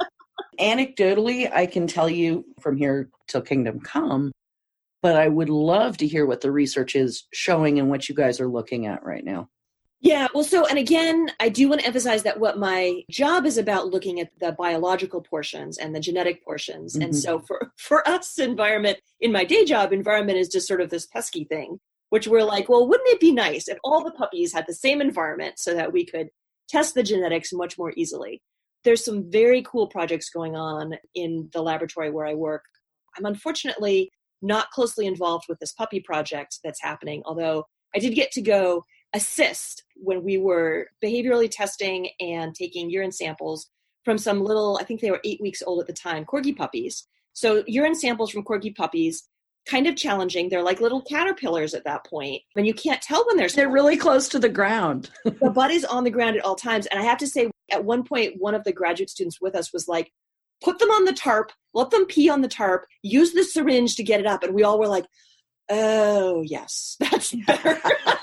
anecdotally, 0.58 1.52
I 1.52 1.66
can 1.66 1.86
tell 1.86 2.08
you 2.08 2.44
from 2.60 2.76
here 2.76 3.10
till 3.28 3.42
kingdom 3.42 3.80
come, 3.80 4.32
but 5.02 5.16
I 5.16 5.28
would 5.28 5.50
love 5.50 5.98
to 5.98 6.06
hear 6.06 6.24
what 6.24 6.40
the 6.40 6.50
research 6.50 6.96
is 6.96 7.26
showing 7.32 7.78
and 7.78 7.90
what 7.90 8.08
you 8.08 8.14
guys 8.14 8.40
are 8.40 8.48
looking 8.48 8.86
at 8.86 9.04
right 9.04 9.24
now. 9.24 9.48
Yeah, 10.02 10.28
well, 10.34 10.44
so, 10.44 10.66
and 10.66 10.78
again, 10.78 11.30
I 11.40 11.50
do 11.50 11.68
want 11.68 11.82
to 11.82 11.86
emphasize 11.86 12.22
that 12.22 12.40
what 12.40 12.58
my 12.58 13.02
job 13.10 13.44
is 13.44 13.58
about 13.58 13.88
looking 13.88 14.18
at 14.18 14.30
the 14.40 14.52
biological 14.52 15.20
portions 15.20 15.76
and 15.76 15.94
the 15.94 16.00
genetic 16.00 16.42
portions. 16.42 16.94
Mm-hmm. 16.94 17.02
And 17.02 17.16
so 17.16 17.40
for, 17.40 17.70
for 17.76 18.06
us, 18.08 18.38
environment, 18.38 18.98
in 19.20 19.30
my 19.30 19.44
day 19.44 19.66
job, 19.66 19.92
environment 19.92 20.38
is 20.38 20.48
just 20.48 20.66
sort 20.66 20.80
of 20.80 20.88
this 20.88 21.06
pesky 21.06 21.44
thing, 21.44 21.80
which 22.08 22.26
we're 22.26 22.44
like, 22.44 22.70
well, 22.70 22.88
wouldn't 22.88 23.10
it 23.10 23.20
be 23.20 23.30
nice 23.30 23.68
if 23.68 23.76
all 23.84 24.02
the 24.02 24.12
puppies 24.12 24.54
had 24.54 24.64
the 24.66 24.74
same 24.74 25.02
environment 25.02 25.58
so 25.58 25.74
that 25.74 25.92
we 25.92 26.06
could 26.06 26.28
test 26.70 26.94
the 26.94 27.02
genetics 27.02 27.52
much 27.52 27.76
more 27.76 27.92
easily? 27.94 28.40
There's 28.84 29.04
some 29.04 29.30
very 29.30 29.62
cool 29.62 29.86
projects 29.86 30.30
going 30.30 30.56
on 30.56 30.94
in 31.14 31.50
the 31.52 31.60
laboratory 31.60 32.10
where 32.10 32.26
I 32.26 32.32
work. 32.32 32.62
I'm 33.18 33.26
unfortunately 33.26 34.10
not 34.40 34.70
closely 34.70 35.06
involved 35.06 35.44
with 35.46 35.58
this 35.58 35.72
puppy 35.72 36.00
project 36.00 36.60
that's 36.64 36.80
happening, 36.80 37.22
although 37.26 37.66
I 37.94 37.98
did 37.98 38.14
get 38.14 38.32
to 38.32 38.40
go 38.40 38.84
assist 39.12 39.84
when 39.96 40.22
we 40.22 40.38
were 40.38 40.88
behaviorally 41.04 41.50
testing 41.50 42.08
and 42.20 42.54
taking 42.54 42.90
urine 42.90 43.12
samples 43.12 43.68
from 44.04 44.18
some 44.18 44.42
little, 44.42 44.78
I 44.80 44.84
think 44.84 45.00
they 45.00 45.10
were 45.10 45.20
eight 45.24 45.40
weeks 45.40 45.62
old 45.66 45.80
at 45.80 45.86
the 45.86 45.92
time, 45.92 46.24
corgi 46.24 46.56
puppies. 46.56 47.06
So 47.32 47.64
urine 47.66 47.94
samples 47.94 48.30
from 48.30 48.44
corgi 48.44 48.74
puppies, 48.74 49.28
kind 49.66 49.86
of 49.86 49.96
challenging. 49.96 50.48
They're 50.48 50.62
like 50.62 50.80
little 50.80 51.02
caterpillars 51.02 51.74
at 51.74 51.84
that 51.84 52.04
point, 52.06 52.42
and 52.56 52.66
you 52.66 52.74
can't 52.74 53.02
tell 53.02 53.24
when 53.26 53.36
they're. 53.36 53.48
They're 53.48 53.70
really 53.70 53.96
close 53.96 54.28
to 54.30 54.38
the 54.38 54.48
ground. 54.48 55.10
the 55.24 55.50
butt 55.50 55.70
is 55.70 55.84
on 55.84 56.04
the 56.04 56.10
ground 56.10 56.36
at 56.36 56.44
all 56.44 56.56
times, 56.56 56.86
and 56.86 56.98
I 56.98 57.04
have 57.04 57.18
to 57.18 57.26
say, 57.26 57.50
at 57.70 57.84
one 57.84 58.04
point, 58.04 58.34
one 58.38 58.54
of 58.54 58.64
the 58.64 58.72
graduate 58.72 59.10
students 59.10 59.40
with 59.40 59.54
us 59.54 59.72
was 59.72 59.86
like, 59.86 60.10
"Put 60.62 60.78
them 60.78 60.90
on 60.90 61.04
the 61.04 61.12
tarp, 61.12 61.52
let 61.74 61.90
them 61.90 62.06
pee 62.06 62.28
on 62.28 62.40
the 62.40 62.48
tarp, 62.48 62.86
use 63.02 63.32
the 63.32 63.44
syringe 63.44 63.96
to 63.96 64.02
get 64.02 64.20
it 64.20 64.26
up," 64.26 64.42
and 64.42 64.54
we 64.54 64.64
all 64.64 64.78
were 64.78 64.88
like, 64.88 65.06
"Oh 65.68 66.42
yes, 66.42 66.96
that's 67.00 67.34
better." 67.46 67.80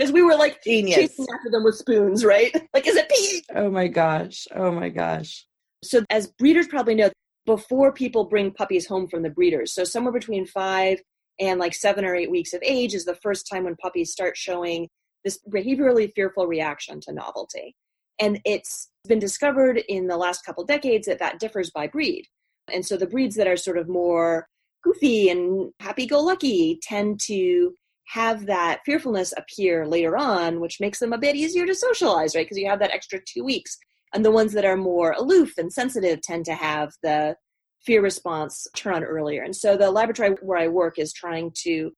because 0.00 0.12
we 0.14 0.22
were 0.22 0.34
like 0.34 0.64
Genius. 0.64 0.96
chasing 0.96 1.26
after 1.34 1.50
them 1.50 1.62
with 1.62 1.74
spoons, 1.74 2.24
right? 2.24 2.50
Like, 2.72 2.86
is 2.86 2.96
it 2.96 3.10
pee? 3.10 3.42
Oh 3.54 3.70
my 3.70 3.86
gosh. 3.86 4.46
Oh 4.54 4.70
my 4.70 4.88
gosh. 4.88 5.44
So, 5.84 6.02
as 6.08 6.28
breeders 6.28 6.66
probably 6.66 6.94
know, 6.94 7.10
before 7.44 7.92
people 7.92 8.24
bring 8.24 8.50
puppies 8.50 8.86
home 8.86 9.08
from 9.08 9.22
the 9.22 9.28
breeders, 9.28 9.74
so 9.74 9.84
somewhere 9.84 10.12
between 10.12 10.46
five 10.46 11.00
and 11.38 11.60
like 11.60 11.74
seven 11.74 12.06
or 12.06 12.14
eight 12.14 12.30
weeks 12.30 12.54
of 12.54 12.62
age 12.62 12.94
is 12.94 13.04
the 13.04 13.16
first 13.16 13.46
time 13.50 13.64
when 13.64 13.76
puppies 13.76 14.10
start 14.10 14.38
showing 14.38 14.88
this 15.24 15.38
behaviorally 15.52 16.10
fearful 16.14 16.46
reaction 16.46 17.00
to 17.02 17.12
novelty. 17.12 17.74
And 18.18 18.40
it's 18.46 18.88
been 19.06 19.18
discovered 19.18 19.82
in 19.88 20.06
the 20.06 20.16
last 20.16 20.46
couple 20.46 20.64
decades 20.64 21.08
that 21.08 21.18
that 21.18 21.38
differs 21.38 21.70
by 21.70 21.88
breed. 21.88 22.24
And 22.72 22.86
so 22.86 22.96
the 22.96 23.06
breeds 23.06 23.36
that 23.36 23.48
are 23.48 23.56
sort 23.56 23.76
of 23.76 23.88
more 23.88 24.46
goofy 24.82 25.28
and 25.28 25.72
happy 25.80 26.06
go 26.06 26.20
lucky 26.20 26.78
tend 26.82 27.20
to 27.26 27.74
have 28.12 28.46
that 28.46 28.80
fearfulness 28.84 29.32
appear 29.36 29.86
later 29.86 30.16
on, 30.16 30.60
which 30.60 30.80
makes 30.80 30.98
them 30.98 31.12
a 31.12 31.18
bit 31.18 31.36
easier 31.36 31.64
to 31.64 31.74
socialize, 31.74 32.34
right? 32.34 32.44
Because 32.44 32.58
you 32.58 32.68
have 32.68 32.80
that 32.80 32.92
extra 32.92 33.20
two 33.24 33.44
weeks. 33.44 33.78
And 34.12 34.24
the 34.24 34.32
ones 34.32 34.52
that 34.54 34.64
are 34.64 34.76
more 34.76 35.12
aloof 35.12 35.56
and 35.58 35.72
sensitive 35.72 36.20
tend 36.20 36.44
to 36.46 36.54
have 36.54 36.92
the 37.04 37.36
fear 37.84 38.02
response 38.02 38.66
turn 38.74 38.94
on 38.94 39.04
earlier. 39.04 39.42
And 39.42 39.54
so 39.54 39.76
the 39.76 39.90
laboratory 39.92 40.30
where 40.42 40.58
I 40.58 40.66
work 40.66 40.98
is 40.98 41.12
trying 41.12 41.52
to 41.62 41.92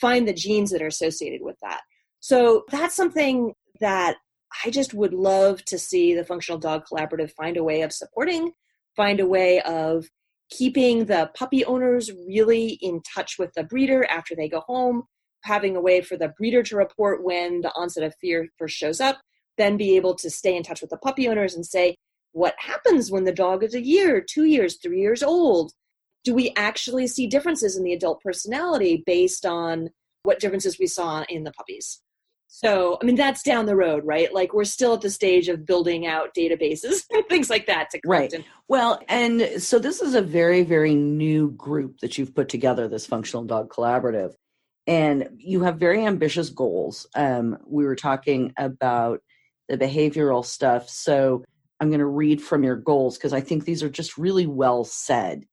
find 0.00 0.26
the 0.26 0.32
genes 0.32 0.70
that 0.70 0.80
are 0.80 0.86
associated 0.86 1.42
with 1.42 1.56
that. 1.62 1.82
So 2.20 2.64
that's 2.70 2.96
something 2.96 3.52
that 3.80 4.16
I 4.64 4.70
just 4.70 4.94
would 4.94 5.12
love 5.12 5.62
to 5.66 5.78
see 5.78 6.14
the 6.14 6.24
Functional 6.24 6.58
Dog 6.58 6.84
Collaborative 6.90 7.32
find 7.32 7.58
a 7.58 7.64
way 7.64 7.82
of 7.82 7.92
supporting, 7.92 8.52
find 8.96 9.20
a 9.20 9.26
way 9.26 9.60
of 9.60 10.06
keeping 10.50 11.04
the 11.04 11.30
puppy 11.34 11.62
owners 11.66 12.10
really 12.26 12.78
in 12.80 13.02
touch 13.02 13.34
with 13.38 13.52
the 13.54 13.64
breeder 13.64 14.06
after 14.06 14.34
they 14.34 14.48
go 14.48 14.60
home, 14.60 15.02
having 15.44 15.76
a 15.76 15.80
way 15.80 16.00
for 16.00 16.16
the 16.16 16.32
breeder 16.36 16.62
to 16.64 16.76
report 16.76 17.24
when 17.24 17.60
the 17.60 17.72
onset 17.74 18.02
of 18.02 18.14
fear 18.20 18.48
first 18.58 18.76
shows 18.76 19.00
up, 19.00 19.18
then 19.56 19.76
be 19.76 19.96
able 19.96 20.14
to 20.14 20.30
stay 20.30 20.56
in 20.56 20.62
touch 20.62 20.80
with 20.80 20.90
the 20.90 20.96
puppy 20.96 21.28
owners 21.28 21.54
and 21.54 21.66
say, 21.66 21.96
what 22.32 22.54
happens 22.58 23.10
when 23.10 23.24
the 23.24 23.32
dog 23.32 23.64
is 23.64 23.74
a 23.74 23.84
year, 23.84 24.20
two 24.20 24.44
years, 24.44 24.78
three 24.82 25.00
years 25.00 25.22
old? 25.22 25.72
Do 26.24 26.34
we 26.34 26.52
actually 26.56 27.06
see 27.06 27.26
differences 27.26 27.76
in 27.76 27.84
the 27.84 27.92
adult 27.92 28.20
personality 28.20 29.02
based 29.06 29.46
on 29.46 29.90
what 30.24 30.40
differences 30.40 30.78
we 30.78 30.86
saw 30.86 31.24
in 31.28 31.44
the 31.44 31.52
puppies? 31.52 32.00
So, 32.50 32.98
I 33.00 33.04
mean, 33.04 33.14
that's 33.14 33.42
down 33.42 33.66
the 33.66 33.76
road, 33.76 34.04
right? 34.06 34.32
Like, 34.32 34.54
we're 34.54 34.64
still 34.64 34.94
at 34.94 35.02
the 35.02 35.10
stage 35.10 35.48
of 35.48 35.66
building 35.66 36.06
out 36.06 36.34
databases, 36.34 37.04
and 37.10 37.26
things 37.28 37.50
like 37.50 37.66
that 37.66 37.90
to 37.90 38.00
collect. 38.00 38.32
Right. 38.32 38.32
In. 38.32 38.44
Well, 38.68 39.00
and 39.08 39.62
so 39.62 39.78
this 39.78 40.00
is 40.00 40.14
a 40.14 40.22
very, 40.22 40.62
very 40.62 40.94
new 40.94 41.50
group 41.50 42.00
that 42.00 42.16
you've 42.16 42.34
put 42.34 42.48
together, 42.48 42.88
this 42.88 43.06
Functional 43.06 43.44
Dog 43.44 43.70
Collaborative. 43.70 44.34
And 44.88 45.28
you 45.36 45.62
have 45.62 45.76
very 45.76 46.04
ambitious 46.04 46.50
goals. 46.50 47.06
Um, 47.14 47.58
we 47.66 47.84
were 47.84 47.94
talking 47.94 48.52
about 48.56 49.20
the 49.68 49.78
behavioral 49.78 50.44
stuff. 50.44 50.88
So, 50.88 51.44
I'm 51.80 51.90
going 51.90 52.00
to 52.00 52.06
read 52.06 52.42
from 52.42 52.64
your 52.64 52.76
goals 52.76 53.16
because 53.16 53.32
I 53.32 53.40
think 53.40 53.64
these 53.64 53.84
are 53.84 53.88
just 53.88 54.18
really 54.18 54.46
well 54.46 54.84
said. 54.84 55.44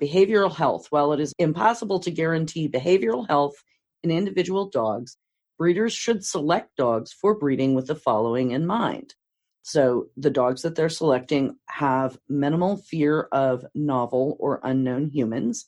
Behavioral 0.00 0.54
health. 0.54 0.86
While 0.90 1.12
it 1.12 1.20
is 1.20 1.34
impossible 1.38 2.00
to 2.00 2.10
guarantee 2.10 2.68
behavioral 2.68 3.28
health 3.28 3.62
in 4.02 4.10
individual 4.10 4.70
dogs, 4.70 5.18
breeders 5.58 5.92
should 5.92 6.24
select 6.24 6.76
dogs 6.76 7.12
for 7.12 7.38
breeding 7.38 7.74
with 7.74 7.88
the 7.88 7.94
following 7.94 8.52
in 8.52 8.66
mind. 8.66 9.14
So, 9.62 10.06
the 10.16 10.30
dogs 10.30 10.62
that 10.62 10.76
they're 10.76 10.88
selecting 10.88 11.56
have 11.68 12.18
minimal 12.28 12.76
fear 12.76 13.28
of 13.32 13.66
novel 13.74 14.36
or 14.38 14.60
unknown 14.62 15.10
humans, 15.10 15.66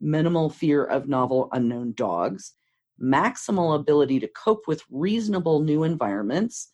minimal 0.00 0.50
fear 0.50 0.84
of 0.84 1.08
novel 1.08 1.48
unknown 1.52 1.92
dogs, 1.92 2.52
maximal 3.02 3.78
ability 3.78 4.20
to 4.20 4.28
cope 4.28 4.66
with 4.66 4.82
reasonable 4.90 5.60
new 5.60 5.82
environments, 5.84 6.70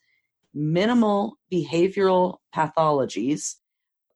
minimal 0.53 1.37
behavioral 1.51 2.37
pathologies, 2.55 3.55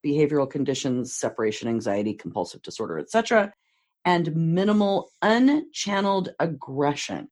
behavioral 0.05 0.49
conditions, 0.49 1.13
separation 1.13 1.67
anxiety, 1.67 2.13
compulsive 2.13 2.61
disorder, 2.61 2.99
etc., 2.99 3.53
and 4.05 4.33
minimal 4.35 5.11
unchanneled 5.21 6.29
aggression. 6.39 7.27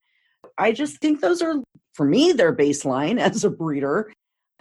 I 0.58 0.74
just 0.74 0.98
think 0.98 1.22
those 1.22 1.41
are, 1.41 1.55
for 1.94 2.05
me, 2.05 2.32
their 2.32 2.55
baseline 2.55 3.20
as 3.20 3.44
a 3.44 3.50
breeder. 3.50 4.12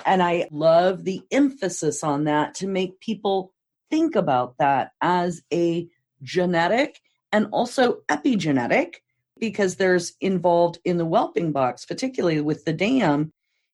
And 0.04 0.22
I 0.22 0.48
love 0.50 1.04
the 1.04 1.22
emphasis 1.30 2.02
on 2.04 2.24
that 2.24 2.54
to 2.56 2.66
make 2.66 3.00
people 3.00 3.52
think 3.90 4.16
about 4.16 4.56
that 4.58 4.90
as 5.00 5.42
a 5.52 5.88
genetic 6.22 7.00
and 7.34 7.48
also 7.50 7.98
epigenetic 8.08 8.94
because 9.40 9.74
there's 9.74 10.14
involved 10.20 10.78
in 10.84 10.98
the 10.98 11.04
whelping 11.04 11.50
box, 11.50 11.84
particularly 11.84 12.40
with 12.40 12.64
the 12.64 12.72
dam. 12.72 13.32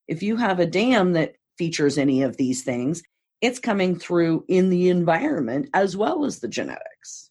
If 0.09 0.23
you 0.23 0.37
have 0.37 0.59
a 0.59 0.67
dam 0.67 1.13
that 1.13 1.35
features 1.59 1.99
any 1.99 2.23
of 2.23 2.39
these 2.39 2.65
things, 2.65 3.03
it's 3.43 3.59
coming 3.59 3.99
through 3.99 4.47
in 4.49 4.71
the 4.71 4.89
environment 4.89 5.69
as 5.75 5.95
well 5.95 6.25
as 6.25 6.39
the 6.39 6.49
genetics. 6.49 7.31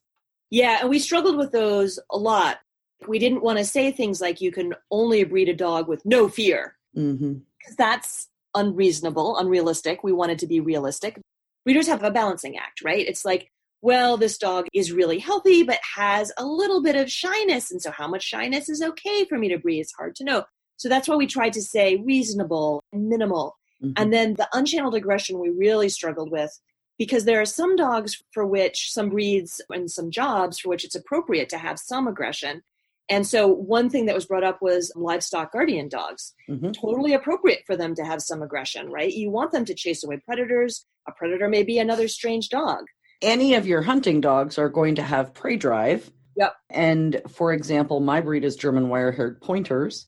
Yeah, 0.51 0.81
and 0.81 0.89
we 0.89 1.00
struggled 1.00 1.36
with 1.36 1.51
those 1.51 2.00
a 2.12 2.17
lot 2.17 2.59
we 3.07 3.19
didn't 3.19 3.41
want 3.41 3.57
to 3.57 3.65
say 3.65 3.91
things 3.91 4.19
like 4.19 4.41
you 4.41 4.51
can 4.51 4.74
only 4.91 5.24
breed 5.24 5.50
a 5.50 5.55
dog 5.55 5.88
with 5.88 6.05
no 6.05 6.27
fear 6.27 6.75
because 6.93 7.17
mm-hmm. 7.17 7.38
that's 7.77 8.27
unreasonable 8.55 9.38
unrealistic 9.38 10.03
we 10.03 10.12
wanted 10.12 10.39
to 10.39 10.48
be 10.48 10.59
realistic 10.59 11.19
breeders 11.63 11.88
have 11.88 12.03
a 12.03 12.12
balancing 12.12 12.57
act 12.57 12.81
right 12.83 13.07
it's 13.07 13.24
like 13.24 13.51
well 13.81 14.17
this 14.17 14.38
dog 14.38 14.67
is 14.74 14.91
really 14.91 15.19
healthy 15.19 15.63
but 15.63 15.79
has 15.95 16.31
a 16.38 16.45
little 16.45 16.81
bit 16.81 16.95
of 16.95 17.12
shyness 17.12 17.71
and 17.71 17.81
so 17.81 17.91
how 17.91 18.07
much 18.07 18.24
shyness 18.24 18.69
is 18.69 18.81
okay 18.81 19.25
for 19.25 19.38
me 19.38 19.50
to 19.50 19.57
breed 19.57 19.79
it's 19.79 19.93
hard 19.93 20.15
to 20.15 20.24
know 20.24 20.43
so 20.77 20.89
that's 20.89 21.07
why 21.07 21.15
we 21.15 21.27
tried 21.27 21.53
to 21.53 21.62
say 21.62 21.98
reasonable 21.98 22.83
and 22.91 23.07
minimal 23.07 23.55
mm-hmm. 23.83 23.93
and 23.98 24.13
then 24.13 24.33
the 24.36 24.48
unchanneled 24.53 24.95
aggression 24.95 25.39
we 25.39 25.50
really 25.50 25.89
struggled 25.89 26.31
with 26.31 26.59
because 26.98 27.25
there 27.25 27.39
are 27.39 27.45
some 27.45 27.75
dogs 27.75 28.21
for 28.33 28.45
which 28.45 28.91
some 28.91 29.09
breeds 29.09 29.62
and 29.69 29.89
some 29.89 30.12
jobs 30.12 30.59
for 30.59 30.69
which 30.69 30.83
it's 30.83 30.95
appropriate 30.95 31.50
to 31.50 31.57
have 31.57 31.79
some 31.79 32.07
aggression 32.07 32.62
and 33.09 33.25
so, 33.25 33.48
one 33.48 33.89
thing 33.89 34.05
that 34.05 34.13
was 34.13 34.27
brought 34.27 34.43
up 34.43 34.62
was 34.62 34.91
livestock 34.95 35.51
guardian 35.51 35.89
dogs. 35.89 36.33
Mm-hmm. 36.48 36.71
Totally 36.71 37.13
appropriate 37.13 37.63
for 37.65 37.75
them 37.75 37.95
to 37.95 38.05
have 38.05 38.21
some 38.21 38.43
aggression, 38.43 38.91
right? 38.91 39.12
You 39.12 39.31
want 39.31 39.51
them 39.51 39.65
to 39.65 39.74
chase 39.74 40.03
away 40.03 40.21
predators. 40.24 40.86
A 41.07 41.12
predator 41.12 41.50
may 41.50 41.63
be 41.63 41.79
another 41.79 42.07
strange 42.07 42.50
dog. 42.50 42.86
Any 43.22 43.56
of 43.56 43.68
your 43.68 43.82
hunting 43.82 44.22
dogs 44.22 44.58
are 44.58 44.70
going 44.70 44.96
to 44.96 45.04
have 45.04 45.34
prey 45.34 45.58
drive. 45.58 46.10
Yep. 46.36 46.56
And 46.70 47.22
for 47.30 47.52
example, 47.52 48.00
my 48.00 48.22
breed 48.22 48.46
is 48.46 48.56
German 48.56 48.88
wire 48.88 49.12
haired 49.12 49.42
pointers, 49.42 50.08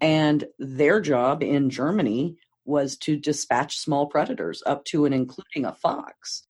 and 0.00 0.44
their 0.58 1.00
job 1.00 1.42
in 1.42 1.70
Germany 1.70 2.36
was 2.64 2.96
to 2.98 3.16
dispatch 3.16 3.78
small 3.78 4.06
predators 4.06 4.62
up 4.66 4.84
to 4.86 5.04
and 5.04 5.14
including 5.14 5.64
a 5.64 5.74
fox. 5.74 6.46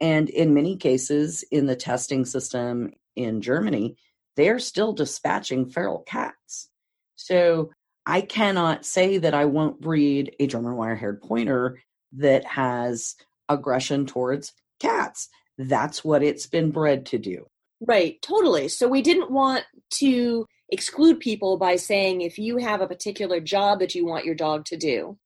And 0.00 0.28
in 0.28 0.52
many 0.52 0.76
cases, 0.76 1.42
in 1.50 1.66
the 1.66 1.76
testing 1.76 2.24
system 2.24 2.92
in 3.16 3.40
Germany, 3.40 3.96
they're 4.36 4.58
still 4.58 4.92
dispatching 4.92 5.70
feral 5.70 6.00
cats. 6.00 6.68
So 7.16 7.70
I 8.04 8.20
cannot 8.20 8.84
say 8.84 9.18
that 9.18 9.34
I 9.34 9.46
won't 9.46 9.80
breed 9.80 10.36
a 10.38 10.46
German 10.46 10.76
wire 10.76 10.94
haired 10.94 11.22
pointer 11.22 11.80
that 12.12 12.44
has 12.44 13.16
aggression 13.48 14.06
towards 14.06 14.52
cats. 14.78 15.28
That's 15.58 16.04
what 16.04 16.22
it's 16.22 16.46
been 16.46 16.70
bred 16.70 17.06
to 17.06 17.18
do. 17.18 17.46
Right, 17.80 18.20
totally. 18.22 18.68
So 18.68 18.88
we 18.88 19.02
didn't 19.02 19.30
want 19.30 19.64
to 19.94 20.46
exclude 20.70 21.20
people 21.20 21.56
by 21.56 21.76
saying 21.76 22.20
if 22.20 22.38
you 22.38 22.56
have 22.58 22.80
a 22.80 22.88
particular 22.88 23.40
job 23.40 23.80
that 23.80 23.94
you 23.94 24.06
want 24.06 24.24
your 24.24 24.34
dog 24.34 24.64
to 24.66 24.76
do 24.76 25.18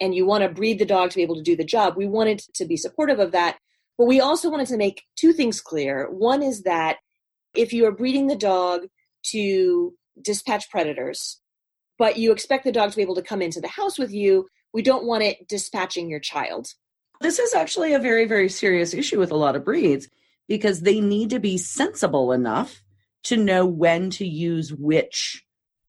and 0.00 0.14
you 0.14 0.26
want 0.26 0.42
to 0.42 0.48
breed 0.48 0.78
the 0.78 0.84
dog 0.84 1.10
to 1.10 1.16
be 1.16 1.22
able 1.22 1.36
to 1.36 1.42
do 1.42 1.56
the 1.56 1.64
job, 1.64 1.96
we 1.96 2.06
wanted 2.06 2.40
to 2.54 2.64
be 2.64 2.76
supportive 2.76 3.18
of 3.18 3.32
that. 3.32 3.58
But 3.98 4.06
we 4.06 4.20
also 4.20 4.50
wanted 4.50 4.68
to 4.68 4.76
make 4.76 5.04
two 5.16 5.32
things 5.32 5.60
clear. 5.60 6.10
One 6.10 6.42
is 6.42 6.62
that 6.62 6.98
if 7.54 7.72
you 7.72 7.86
are 7.86 7.92
breeding 7.92 8.26
the 8.26 8.36
dog 8.36 8.86
to 9.26 9.94
dispatch 10.20 10.70
predators, 10.70 11.40
but 11.98 12.16
you 12.16 12.32
expect 12.32 12.64
the 12.64 12.72
dog 12.72 12.90
to 12.90 12.96
be 12.96 13.02
able 13.02 13.14
to 13.14 13.22
come 13.22 13.42
into 13.42 13.60
the 13.60 13.68
house 13.68 13.98
with 13.98 14.12
you, 14.12 14.48
we 14.72 14.82
don't 14.82 15.04
want 15.04 15.22
it 15.22 15.46
dispatching 15.46 16.08
your 16.08 16.20
child. 16.20 16.68
This 17.22 17.38
is 17.38 17.54
actually 17.54 17.94
a 17.94 17.98
very, 17.98 18.26
very 18.26 18.48
serious 18.48 18.92
issue 18.92 19.18
with 19.18 19.30
a 19.30 19.36
lot 19.36 19.56
of 19.56 19.64
breeds 19.64 20.08
because 20.48 20.80
they 20.80 21.00
need 21.00 21.30
to 21.30 21.38
be 21.38 21.56
sensible 21.56 22.32
enough 22.32 22.82
to 23.24 23.36
know 23.36 23.64
when 23.64 24.10
to 24.10 24.26
use 24.26 24.72
which 24.72 25.44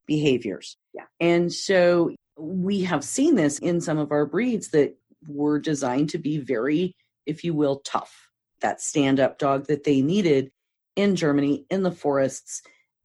behaviors. 0.05 0.77
Yeah. 0.93 1.05
And 1.19 1.51
so 1.51 2.11
we 2.37 2.81
have 2.83 3.03
seen 3.03 3.35
this 3.35 3.57
in 3.59 3.81
some 3.81 3.97
of 3.97 4.11
our 4.11 4.25
breeds 4.25 4.69
that 4.69 4.95
were 5.27 5.59
designed 5.59 6.09
to 6.11 6.17
be 6.17 6.37
very, 6.37 6.95
if 7.25 7.43
you 7.43 7.53
will, 7.53 7.77
tough. 7.77 8.29
That 8.61 8.79
stand 8.79 9.19
up 9.19 9.39
dog 9.39 9.67
that 9.67 9.83
they 9.83 10.01
needed 10.01 10.51
in 10.95 11.15
Germany 11.15 11.65
in 11.69 11.83
the 11.83 11.91
forests 11.91 12.61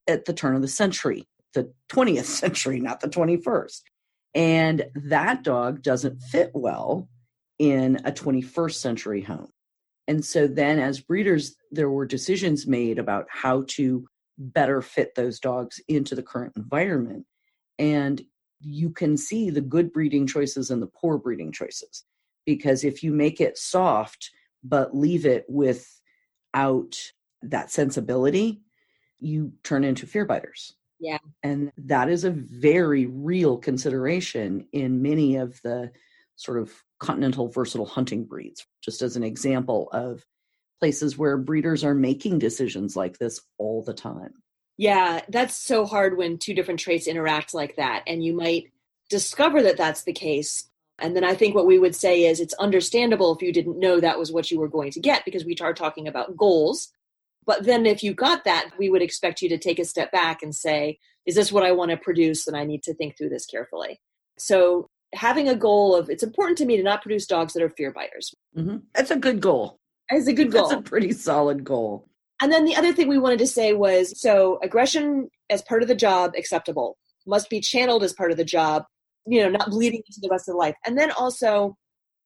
at 0.06 0.26
the 0.26 0.32
turn 0.32 0.54
of 0.54 0.62
the 0.62 0.68
century, 0.68 1.26
the 1.54 1.73
20th 1.90 2.25
century, 2.42 2.78
not 2.78 3.00
the 3.00 3.08
21st. 3.08 3.80
And 4.35 4.87
that 4.94 5.42
dog 5.42 5.82
doesn't 5.82 6.20
fit 6.20 6.50
well 6.54 7.08
in 7.58 7.96
a 8.04 8.12
21st 8.12 8.74
century 8.74 9.20
home. 9.20 9.48
And 10.06 10.24
so 10.24 10.46
then, 10.46 10.78
as 10.78 11.00
breeders, 11.00 11.56
there 11.70 11.90
were 11.90 12.06
decisions 12.06 12.66
made 12.66 12.98
about 12.98 13.26
how 13.30 13.64
to 13.68 14.06
better 14.38 14.80
fit 14.80 15.14
those 15.14 15.38
dogs 15.38 15.80
into 15.88 16.14
the 16.14 16.22
current 16.22 16.54
environment. 16.56 17.26
And 17.78 18.22
you 18.60 18.90
can 18.90 19.16
see 19.16 19.50
the 19.50 19.60
good 19.60 19.92
breeding 19.92 20.26
choices 20.26 20.70
and 20.70 20.80
the 20.80 20.86
poor 20.88 21.18
breeding 21.18 21.52
choices. 21.52 22.04
Because 22.46 22.84
if 22.84 23.02
you 23.02 23.12
make 23.12 23.40
it 23.40 23.58
soft, 23.58 24.30
but 24.64 24.96
leave 24.96 25.26
it 25.26 25.44
without 25.48 26.96
that 27.42 27.70
sensibility, 27.70 28.62
you 29.18 29.52
turn 29.62 29.84
into 29.84 30.06
fear 30.06 30.24
biters. 30.24 30.74
Yeah. 31.00 31.18
And 31.42 31.70
that 31.76 32.08
is 32.08 32.24
a 32.24 32.30
very 32.30 33.06
real 33.06 33.58
consideration 33.58 34.66
in 34.72 35.02
many 35.02 35.36
of 35.36 35.60
the 35.62 35.92
sort 36.38 36.59
of 36.59 36.73
continental 37.00 37.49
versatile 37.49 37.87
hunting 37.87 38.25
breeds, 38.25 38.64
just 38.83 39.02
as 39.02 39.16
an 39.16 39.25
example 39.25 39.88
of 39.92 40.25
places 40.80 41.18
where 41.18 41.37
breeders 41.37 41.85
are 41.85 41.95
making 41.95 42.38
decisions 42.38 42.97
like 42.97 43.18
this 43.18 43.40
all 43.59 43.83
the 43.83 43.92
time. 43.92 44.33
Yeah, 44.76 45.23
that's 45.28 45.54
so 45.54 45.85
hard 45.85 46.16
when 46.16 46.38
two 46.38 46.54
different 46.54 46.78
traits 46.78 47.09
interact 47.09 47.52
like 47.52 47.76
that. 47.76 48.04
And 48.07 48.25
you 48.25 48.33
might 48.33 48.71
discover 49.11 49.62
that 49.64 49.76
that's 49.76 50.04
the 50.04 50.12
case. 50.12 50.68
And 51.00 51.16
then 51.16 51.25
I 51.25 51.35
think 51.35 51.54
what 51.54 51.66
we 51.66 51.78
would 51.78 51.97
say 51.97 52.25
is 52.25 52.38
it's 52.38 52.54
understandable 52.54 53.35
if 53.35 53.42
you 53.42 53.52
didn't 53.52 53.80
know 53.80 53.99
that 53.99 54.18
was 54.18 54.30
what 54.30 54.50
you 54.50 54.61
were 54.61 54.68
going 54.68 54.92
to 54.92 55.00
get 55.00 55.25
because 55.25 55.45
we 55.45 55.57
are 55.61 55.75
talking 55.75 56.07
about 56.07 56.37
goals. 56.37 56.92
But 57.45 57.64
then 57.64 57.87
if 57.87 58.04
you 58.04 58.14
got 58.14 58.45
that, 58.45 58.71
we 58.78 58.88
would 58.90 59.02
expect 59.02 59.42
you 59.42 59.49
to 59.49 59.59
take 59.59 59.80
a 59.80 59.85
step 59.85 60.12
back 60.12 60.42
and 60.42 60.54
say, 60.54 60.99
is 61.26 61.35
this 61.35 61.50
what 61.50 61.64
I 61.64 61.73
want 61.73 61.90
to 61.90 61.97
produce? 61.97 62.47
And 62.47 62.57
I 62.57 62.64
need 62.64 62.85
to 62.85 62.95
think 62.95 63.16
through 63.16 63.30
this 63.30 63.47
carefully. 63.47 64.00
So 64.38 64.88
having 65.14 65.48
a 65.48 65.54
goal 65.54 65.94
of 65.94 66.10
it's 66.10 66.22
important 66.22 66.58
to 66.58 66.66
me 66.66 66.76
to 66.76 66.82
not 66.82 67.02
produce 67.02 67.26
dogs 67.26 67.52
that 67.54 67.62
are 67.62 67.70
fear 67.70 67.92
biters. 67.92 68.34
Mm-hmm. 68.56 68.78
That's 68.94 69.10
a 69.10 69.16
good 69.16 69.40
goal. 69.40 69.78
It's 70.10 70.26
a 70.26 70.32
good 70.32 70.52
goal. 70.52 70.68
That's 70.68 70.80
a 70.80 70.82
pretty 70.82 71.12
solid 71.12 71.64
goal. 71.64 72.08
And 72.40 72.52
then 72.52 72.64
the 72.64 72.76
other 72.76 72.92
thing 72.92 73.08
we 73.08 73.18
wanted 73.18 73.40
to 73.40 73.46
say 73.46 73.72
was 73.72 74.20
so 74.20 74.58
aggression 74.62 75.28
as 75.50 75.62
part 75.62 75.82
of 75.82 75.88
the 75.88 75.94
job 75.94 76.32
acceptable 76.36 76.96
must 77.26 77.50
be 77.50 77.60
channeled 77.60 78.02
as 78.02 78.12
part 78.12 78.30
of 78.30 78.36
the 78.36 78.44
job, 78.44 78.84
you 79.26 79.42
know, 79.42 79.50
not 79.50 79.70
bleeding 79.70 80.02
into 80.06 80.20
the 80.20 80.28
rest 80.30 80.48
of 80.48 80.54
the 80.54 80.58
life. 80.58 80.76
And 80.86 80.96
then 80.96 81.10
also 81.10 81.76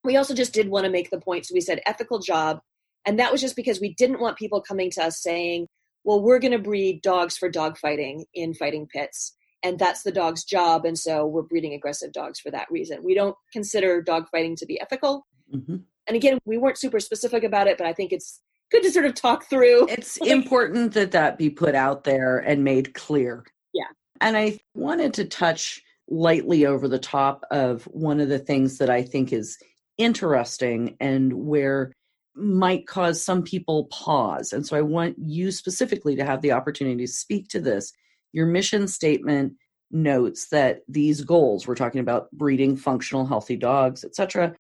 we 0.05 0.17
also 0.17 0.35
just 0.35 0.53
did 0.53 0.69
want 0.69 0.85
to 0.85 0.91
make 0.91 1.11
the 1.11 1.21
point 1.21 1.47
so 1.47 1.55
we 1.55 1.61
said 1.61 1.81
ethical 1.87 2.19
job 2.19 2.61
and 3.07 3.19
that 3.19 3.33
was 3.33 3.41
just 3.41 3.57
because 3.57 3.81
we 3.81 3.95
didn't 3.95 4.21
want 4.21 4.39
people 4.39 4.61
coming 4.61 4.91
to 4.93 5.05
us 5.05 5.21
saying, 5.21 5.67
"Well, 6.05 6.23
we're 6.23 6.39
going 6.39 6.53
to 6.53 6.59
breed 6.59 7.03
dogs 7.03 7.37
for 7.37 7.49
dog 7.49 7.79
fighting 7.79 8.25
in 8.35 8.55
fighting 8.55 8.87
pits." 8.87 9.37
And 9.63 9.79
that's 9.79 10.03
the 10.03 10.13
dog's 10.13 10.45
job. 10.45 10.85
And 10.85 10.99
so 10.99 11.27
we're 11.27 11.43
breeding 11.43 11.75
aggressive 11.75 12.13
dogs 12.13 12.41
for 12.41 12.51
that 12.51 12.71
reason. 12.71 13.03
We 13.03 13.15
don't 13.15 13.37
consider 13.53 14.03
dog 14.03 14.29
fighting 14.31 14.57
to 14.57 14.67
be 14.67 14.81
ethical. 14.81 15.27
Mm-hmm. 15.55 15.77
And 16.09 16.17
again, 16.17 16.39
we 16.45 16.59
weren't 16.59 16.79
super 16.79 16.99
specific 16.99 17.45
about 17.45 17.69
it, 17.69 17.79
but 17.79 17.87
I 17.87 17.93
think 17.93 18.13
it's 18.13 18.41
good 18.73 18.83
to 18.83 18.91
sort 18.91 19.05
of 19.05 19.15
talk 19.15 19.49
through. 19.49 19.87
It's 19.89 20.17
important 20.17 20.95
that 20.95 21.13
that 21.13 21.39
be 21.39 21.51
put 21.51 21.75
out 21.75 22.05
there 22.05 22.39
and 22.39 22.65
made 22.65 22.95
clear. 22.95 23.45
Yeah. 23.73 23.85
And 24.21 24.37
I 24.37 24.59
wanted 24.75 25.15
to 25.15 25.25
touch 25.27 25.81
lightly 26.09 26.67
over 26.67 26.89
the 26.89 26.99
top 26.99 27.45
of 27.51 27.85
one 27.85 28.21
of 28.21 28.29
the 28.29 28.39
things 28.39 28.79
that 28.79 28.91
I 28.91 29.03
think 29.03 29.33
is 29.33 29.59
interesting 29.99 30.97
and 31.01 31.33
where 31.33 31.93
might 32.35 32.87
cause 32.87 33.23
some 33.23 33.43
people 33.43 33.85
pause. 33.87 34.53
And 34.53 34.67
so 34.67 34.77
I 34.77 34.81
want 34.81 35.17
you 35.19 35.51
specifically 35.51 36.17
to 36.17 36.25
have 36.25 36.41
the 36.41 36.53
opportunity 36.53 37.05
to 37.05 37.13
speak 37.13 37.49
to 37.49 37.61
this. 37.61 37.93
Your 38.33 38.47
mission 38.47 38.89
statement 38.89 39.55
notes 39.91 40.49
that 40.49 40.81
these 40.89 41.23
goals, 41.23 41.67
we're 41.67 41.75
talking 41.75 42.01
about 42.01 42.31
breeding 42.33 42.77
functional 42.77 43.27
healthy 43.27 43.57
dogs, 43.57 44.05
etc. 44.05 44.55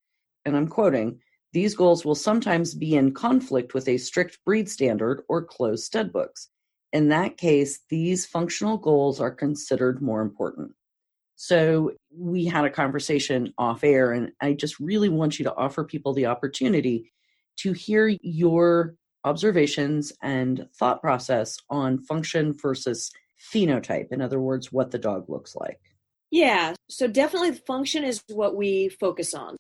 And 0.45 0.57
I'm 0.57 0.69
quoting, 0.69 1.19
these 1.53 1.75
goals 1.75 2.05
will 2.05 2.15
sometimes 2.15 2.75
be 2.75 2.97
in 2.97 3.13
conflict 3.13 3.75
with 3.75 3.89
a 3.89 3.99
strict 3.99 4.39
breed 4.45 4.69
standard 4.69 5.23
or 5.29 5.45
closed 5.45 5.85
stud 5.85 6.13
books. 6.13 6.49
In 6.93 7.09
that 7.09 7.37
case, 7.37 7.81
these 7.89 8.27
functional 8.27 8.77
goals 8.77 9.21
are 9.21 9.31
considered 9.31 10.03
more 10.03 10.21
important. 10.21 10.73
So 11.37 11.93
we 12.15 12.45
had 12.45 12.65
a 12.65 12.71
conversation 12.71 13.53
off 13.59 13.85
air, 13.85 14.13
and 14.13 14.33
I 14.41 14.53
just 14.53 14.79
really 14.79 15.09
want 15.09 15.39
you 15.39 15.45
to 15.47 15.55
offer 15.55 15.83
people 15.85 16.13
the 16.13 16.27
opportunity 16.27 17.13
to 17.59 17.73
hear 17.73 18.15
your 18.21 18.95
observations 19.25 20.13
and 20.23 20.67
thought 20.79 21.01
process 21.01 21.57
on 21.71 21.99
function 21.99 22.55
versus 22.61 23.11
phenotype. 23.53 24.13
In 24.13 24.21
other 24.21 24.41
words, 24.41 24.73
what 24.73 24.91
the 24.91 24.99
dog 24.99 25.29
looks 25.29 25.57
like. 25.57 25.81
Yeah, 26.31 26.75
so 26.89 27.07
definitely 27.07 27.53
function 27.53 28.05
is 28.05 28.23
what 28.29 28.57
we 28.57 28.89
focus 28.89 29.35
on 29.35 29.57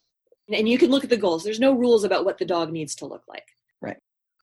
and 0.50 0.68
you 0.68 0.78
can 0.78 0.90
look 0.90 1.04
at 1.04 1.10
the 1.10 1.16
goals. 1.16 1.44
There's 1.44 1.60
no 1.60 1.72
rules 1.72 2.04
about 2.04 2.24
what 2.24 2.38
the 2.38 2.44
dog 2.44 2.72
needs 2.72 2.94
to 2.96 3.06
look 3.06 3.22
like. 3.28 3.46
Right. 3.80 3.96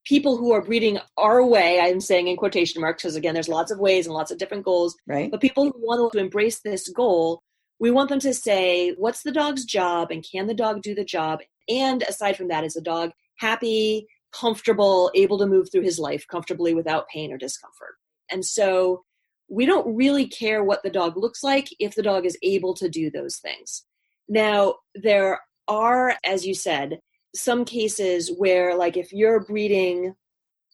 People 0.05 0.37
who 0.37 0.51
are 0.51 0.61
breeding 0.61 0.99
our 1.17 1.45
way, 1.45 1.79
I'm 1.79 1.99
saying 1.99 2.27
in 2.27 2.37
quotation 2.37 2.81
marks, 2.81 3.03
because 3.03 3.15
again, 3.15 3.33
there's 3.33 3.49
lots 3.49 3.71
of 3.71 3.79
ways 3.79 4.05
and 4.05 4.13
lots 4.13 4.31
of 4.31 4.37
different 4.37 4.65
goals. 4.65 4.95
Right. 5.07 5.29
But 5.29 5.41
people 5.41 5.65
who 5.65 5.73
want 5.75 6.11
to 6.13 6.19
embrace 6.19 6.61
this 6.61 6.89
goal, 6.89 7.41
we 7.79 7.91
want 7.91 8.09
them 8.09 8.19
to 8.19 8.33
say, 8.33 8.93
what's 8.97 9.23
the 9.23 9.31
dog's 9.31 9.65
job 9.65 10.11
and 10.11 10.25
can 10.29 10.47
the 10.47 10.53
dog 10.53 10.81
do 10.81 10.95
the 10.95 11.05
job? 11.05 11.39
And 11.67 12.03
aside 12.03 12.37
from 12.37 12.47
that, 12.47 12.63
is 12.63 12.73
the 12.73 12.81
dog 12.81 13.11
happy, 13.39 14.07
comfortable, 14.33 15.11
able 15.15 15.37
to 15.37 15.47
move 15.47 15.71
through 15.71 15.83
his 15.83 15.99
life 15.99 16.25
comfortably 16.27 16.73
without 16.73 17.07
pain 17.09 17.31
or 17.31 17.37
discomfort? 17.37 17.95
And 18.31 18.45
so 18.45 19.03
we 19.49 19.65
don't 19.65 19.95
really 19.95 20.27
care 20.27 20.63
what 20.63 20.83
the 20.83 20.89
dog 20.89 21.17
looks 21.17 21.43
like 21.43 21.67
if 21.79 21.95
the 21.95 22.03
dog 22.03 22.25
is 22.25 22.37
able 22.43 22.73
to 22.75 22.87
do 22.87 23.09
those 23.09 23.37
things. 23.37 23.83
Now, 24.27 24.75
there 24.95 25.39
are, 25.67 26.15
as 26.23 26.45
you 26.45 26.53
said, 26.53 26.99
some 27.35 27.65
cases 27.65 28.31
where, 28.37 28.75
like, 28.75 28.95
if 28.95 29.11
you're 29.11 29.39
breeding 29.39 30.13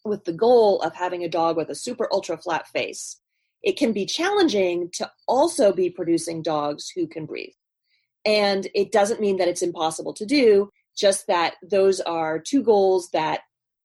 with 0.04 0.26
the 0.26 0.34
goal 0.34 0.82
of 0.82 0.94
having 0.94 1.24
a 1.24 1.30
dog 1.30 1.58
with 1.58 1.70
a 1.70 1.76
super 1.76 2.08
ultra 2.12 2.38
flat 2.38 2.68
face, 2.68 3.20
it 3.64 3.78
can 3.78 3.94
be 3.94 4.06
challenging 4.06 4.90
to 4.94 5.10
also 5.28 5.74
be 5.74 5.90
producing 5.90 6.42
dogs 6.42 6.90
who 6.90 7.08
can 7.08 7.26
breathe. 7.26 7.54
And 8.26 8.68
it 8.76 8.92
doesn't 8.92 9.22
mean 9.22 9.38
that 9.38 9.48
it's 9.48 9.62
impossible 9.62 10.14
to 10.14 10.26
do, 10.26 10.70
just 10.98 11.28
that 11.28 11.56
those 11.64 12.00
are 12.02 12.40
two 12.40 12.62
goals 12.62 13.10
that 13.12 13.42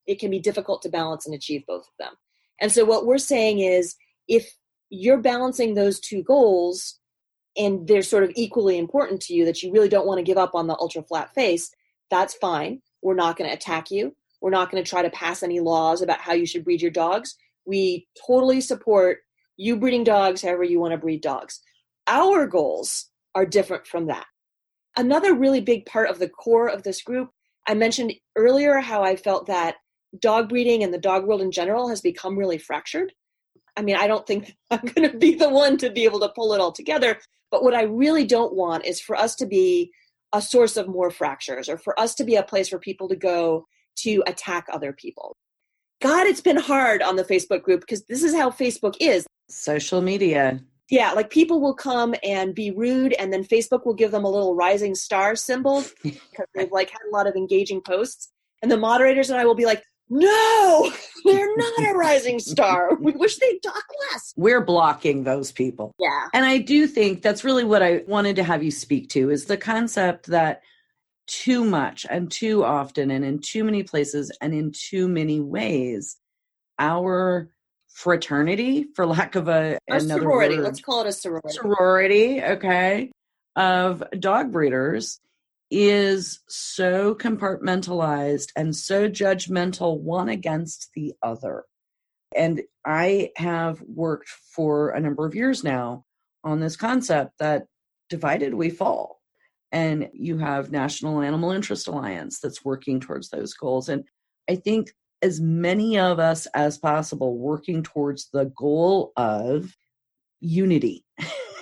it 0.07 0.18
can 0.18 0.31
be 0.31 0.40
difficult 0.40 0.83
to 0.83 0.88
balance 0.88 1.26
and 1.26 1.35
achieve 1.35 1.62
both 1.66 1.83
of 1.83 1.94
them. 1.98 2.14
And 2.61 2.70
so, 2.72 2.85
what 2.85 3.07
we're 3.07 3.18
saying 3.18 3.61
is 3.61 3.96
if 4.29 4.53
you're 4.90 5.18
balancing 5.18 5.74
those 5.74 6.00
two 6.00 6.22
goals, 6.22 6.98
and 7.57 7.87
they're 7.87 8.03
sort 8.03 8.24
of 8.24 8.33
equally 8.37 8.79
important 8.79 9.20
to 9.22 9.35
you 9.35 9.44
that 9.44 9.62
you 9.62 9.72
really 9.72 9.88
don't 9.88 10.07
want 10.07 10.18
to 10.18 10.24
give 10.24 10.38
up 10.38 10.55
on 10.55 10.66
the 10.66 10.76
ultra 10.79 11.03
flat 11.03 11.33
face, 11.35 11.70
that's 12.11 12.35
fine. 12.35 12.83
We're 13.03 13.14
not 13.14 13.37
going 13.37 13.48
to 13.48 13.57
attack 13.57 13.90
you. 13.90 14.14
We're 14.40 14.50
not 14.50 14.70
going 14.70 14.83
to 14.83 14.88
try 14.88 15.03
to 15.03 15.11
pass 15.11 15.42
any 15.42 15.61
laws 15.61 16.03
about 16.03 16.20
how 16.20 16.33
you 16.33 16.46
should 16.46 16.64
breed 16.64 16.83
your 16.83 16.90
dogs. 16.90 17.37
We 17.64 18.09
totally 18.26 18.61
support 18.61 19.18
you 19.57 19.76
breeding 19.76 20.05
dogs 20.05 20.42
however 20.42 20.64
you 20.64 20.81
want 20.81 20.92
to 20.92 20.98
breed 20.98 21.20
dogs. 21.20 21.61
Our 22.07 22.46
goals 22.46 23.07
are 23.35 23.46
different 23.46 23.87
from 23.87 24.07
that. 24.07 24.26
Another 24.96 25.35
really 25.35 25.61
big 25.61 25.87
part 25.87 26.11
of 26.11 26.18
the 26.18 26.29
core 26.29 26.68
of 26.68 26.83
this 26.83 27.03
group, 27.03 27.31
I 27.68 27.74
mentioned 27.74 28.14
earlier 28.37 28.81
how 28.81 29.03
I 29.03 29.16
felt 29.16 29.46
that 29.46 29.76
dog 30.18 30.48
breeding 30.48 30.83
and 30.83 30.92
the 30.92 30.98
dog 30.98 31.26
world 31.26 31.42
in 31.42 31.53
general 31.53 31.88
has 31.88 32.00
become 32.00 32.37
really 32.37 32.59
fractured. 32.59 33.12
I 33.76 33.83
mean, 33.83 33.96
I 33.96 34.06
don't 34.06 34.26
think 34.26 34.56
I'm 34.70 34.80
going 34.80 35.11
to 35.11 35.16
be 35.16 35.35
the 35.35 35.48
one 35.48 35.76
to 35.78 35.90
be 35.90 36.04
able 36.04 36.20
to 36.20 36.28
pull 36.30 36.52
it 36.52 36.61
all 36.61 36.72
together, 36.72 37.18
but 37.50 37.62
what 37.62 37.74
I 37.74 37.83
really 37.83 38.24
don't 38.24 38.54
want 38.54 38.85
is 38.85 39.00
for 39.00 39.16
us 39.16 39.35
to 39.37 39.46
be 39.46 39.92
a 40.33 40.40
source 40.40 40.76
of 40.76 40.88
more 40.88 41.11
fractures 41.11 41.68
or 41.68 41.76
for 41.76 41.98
us 41.98 42.14
to 42.16 42.24
be 42.24 42.37
a 42.37 42.42
place 42.42 42.68
for 42.68 42.78
people 42.78 43.09
to 43.09 43.16
go 43.16 43.66
to 43.96 44.22
attack 44.26 44.66
other 44.72 44.92
people. 44.92 45.37
God, 46.00 46.26
it's 46.26 46.40
been 46.40 46.56
hard 46.56 47.02
on 47.02 47.16
the 47.16 47.24
Facebook 47.24 47.62
group 47.62 47.80
because 47.80 48.04
this 48.04 48.22
is 48.22 48.35
how 48.35 48.50
Facebook 48.50 48.96
is. 49.00 49.26
Social 49.48 50.00
media. 50.00 50.61
Yeah, 50.88 51.12
like 51.12 51.30
people 51.30 51.61
will 51.61 51.74
come 51.74 52.14
and 52.24 52.54
be 52.54 52.70
rude, 52.72 53.12
and 53.12 53.33
then 53.33 53.44
Facebook 53.44 53.85
will 53.85 53.94
give 53.94 54.11
them 54.11 54.24
a 54.24 54.30
little 54.30 54.56
rising 54.56 54.94
star 54.94 55.37
symbol 55.37 55.85
because 56.02 56.46
they've 56.54 56.72
like 56.72 56.90
had 56.90 57.00
a 57.09 57.14
lot 57.14 57.26
of 57.26 57.37
engaging 57.37 57.80
posts. 57.80 58.33
And 58.62 58.70
the 58.70 58.76
moderators 58.76 59.30
and 59.30 59.38
I 59.38 59.44
will 59.44 59.54
be 59.54 59.66
like, 59.66 59.83
no, 60.11 60.92
they're 61.25 61.57
not 61.57 61.90
a 61.90 61.94
rising 61.96 62.38
star. 62.40 62.90
We 63.01 63.12
wish 63.12 63.38
they'd 63.38 63.61
talk 63.62 63.85
less. 64.12 64.35
We're 64.37 64.61
blocking 64.61 65.25
those 65.25 65.53
people. 65.53 65.92
Yeah. 65.99 66.29
And 66.35 66.44
I 66.44 66.59
do 66.59 66.87
think 66.87 67.23
that's 67.23 67.44
really 67.44 67.64
what 67.64 67.83
I 67.83 68.03
wanted 68.07 68.37
to 68.37 68.42
have 68.44 68.62
you 68.62 68.70
speak 68.70 69.09
to 69.11 69.31
is 69.31 69.46
the 69.46 69.57
concept 69.57 70.27
that 70.27 70.62
too 71.27 71.64
much 71.64 72.05
and 72.11 72.31
too 72.31 72.64
often 72.64 73.11
and 73.11 73.25
in 73.25 73.38
too 73.38 73.62
many 73.64 73.85
places 73.85 74.33
and 74.40 74.53
in 74.53 74.73
too 74.73 75.07
many 75.09 75.40
ways, 75.40 76.16
our 76.79 77.49
fraternity, 77.88 78.87
for 78.94 79.07
lack 79.07 79.37
of 79.37 79.49
a 79.49 79.79
Our 79.90 79.99
another 79.99 80.23
sorority. 80.23 80.57
word, 80.57 80.64
Let's 80.64 80.81
call 80.81 81.03
it 81.03 81.07
a 81.09 81.12
sorority. 81.12 81.49
sorority, 81.53 82.42
okay, 82.42 83.12
of 83.57 84.03
dog 84.18 84.51
breeders 84.53 85.20
is 85.70 86.40
so 86.48 87.14
compartmentalized 87.14 88.48
and 88.56 88.74
so 88.74 89.09
judgmental 89.09 90.00
one 90.00 90.28
against 90.28 90.90
the 90.94 91.14
other. 91.22 91.64
And 92.35 92.62
I 92.85 93.30
have 93.37 93.80
worked 93.83 94.28
for 94.28 94.90
a 94.90 95.00
number 95.00 95.26
of 95.26 95.35
years 95.35 95.62
now 95.62 96.04
on 96.44 96.61
this 96.61 96.76
concept 96.76 97.33
that 97.38 97.66
divided 98.09 98.54
we 98.54 98.70
fall. 98.70 99.20
And 99.72 100.09
you 100.12 100.38
have 100.38 100.72
National 100.72 101.22
Animal 101.22 101.52
Interest 101.52 101.87
Alliance 101.87 102.40
that's 102.40 102.64
working 102.64 102.98
towards 102.98 103.30
those 103.30 103.54
goals. 103.54 103.88
And 103.88 104.04
I 104.48 104.56
think 104.56 104.90
as 105.22 105.40
many 105.40 105.98
of 105.98 106.18
us 106.18 106.46
as 106.54 106.78
possible 106.78 107.37
working 107.37 107.83
towards 107.83 108.30
the 108.30 108.46
goal 108.56 109.12
of 109.16 109.76
unity 110.40 111.04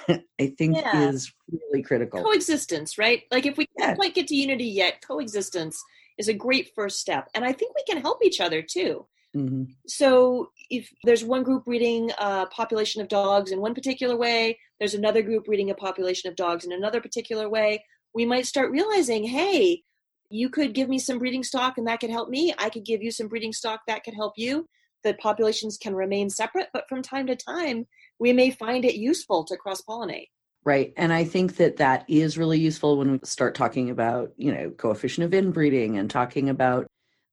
I 0.09 0.47
think 0.57 0.77
Yeah. 0.77 1.09
is 1.11 1.33
really 1.51 1.83
critical. 1.83 2.23
Coexistence, 2.23 2.99
right? 2.99 3.25
Like 3.31 3.47
if 3.47 3.57
we 3.57 3.67
can't 3.79 3.91
Yeah. 3.91 3.95
quite 3.95 4.15
get 4.15 4.29
to 4.29 4.37
unity 4.37 4.65
yet, 4.65 5.03
coexistence 5.07 5.83
is 6.17 6.29
a 6.29 6.35
great 6.35 6.73
first 6.75 6.99
step. 6.99 7.29
And 7.35 7.45
I 7.45 7.53
think 7.53 7.75
we 7.75 7.83
can 7.85 8.01
help 8.03 8.25
each 8.25 8.41
other 8.41 8.63
too. 8.63 9.07
Mhm. 9.37 9.69
So 9.87 10.51
if 10.71 10.91
there's 11.05 11.25
one 11.25 11.43
group 11.43 11.65
breeding 11.67 12.11
a 12.19 12.47
population 12.47 13.03
of 13.03 13.09
dogs 13.09 13.51
in 13.51 13.61
one 13.61 13.75
particular 13.75 14.17
way, 14.17 14.59
there's 14.79 14.95
another 14.95 15.23
group 15.23 15.45
breeding 15.45 15.71
a 15.71 15.75
population 15.75 16.29
of 16.31 16.37
dogs 16.37 16.65
in 16.65 16.73
another 16.73 17.01
particular 17.01 17.49
way, 17.49 17.85
we 18.15 18.25
might 18.25 18.47
start 18.47 18.71
realizing, 18.71 19.25
hey, 19.25 19.83
you 20.31 20.49
could 20.49 20.73
give 20.75 20.89
me 20.89 20.99
some 20.99 21.19
breeding 21.19 21.43
stock 21.45 21.79
and 21.79 21.87
that 21.87 22.01
could 22.01 22.11
help 22.11 22.29
me. 22.29 22.55
I 22.59 22.71
could 22.71 22.85
give 22.85 23.03
you 23.03 23.11
some 23.11 23.29
breeding 23.29 23.53
stock 23.53 23.81
that 23.87 24.03
could 24.05 24.15
help 24.15 24.35
you. 24.37 24.67
The 25.09 25.15
populations 25.15 25.79
can 25.79 25.95
remain 25.95 26.29
separate, 26.29 26.69
but 26.75 26.87
from 26.87 27.01
time 27.01 27.29
to 27.29 27.35
time, 27.35 27.87
we 28.19 28.35
may 28.35 28.51
find 28.51 28.85
it 28.85 28.97
useful 28.97 29.43
to 29.45 29.57
cross 29.57 29.81
pollinate. 29.81 30.29
Right. 30.67 30.93
And 30.99 31.15
I 31.15 31.25
think 31.25 31.57
that 31.57 31.79
that 31.79 32.05
is 32.09 32.37
really 32.37 32.59
useful 32.59 32.99
when 32.99 33.13
we 33.13 33.21
start 33.25 33.55
talking 33.55 33.89
about, 33.89 34.33
you 34.37 34.53
know, 34.53 34.69
coefficient 34.69 35.25
of 35.25 35.33
inbreeding 35.33 35.97
and 35.97 36.11
talking 36.11 36.51
about 36.51 36.89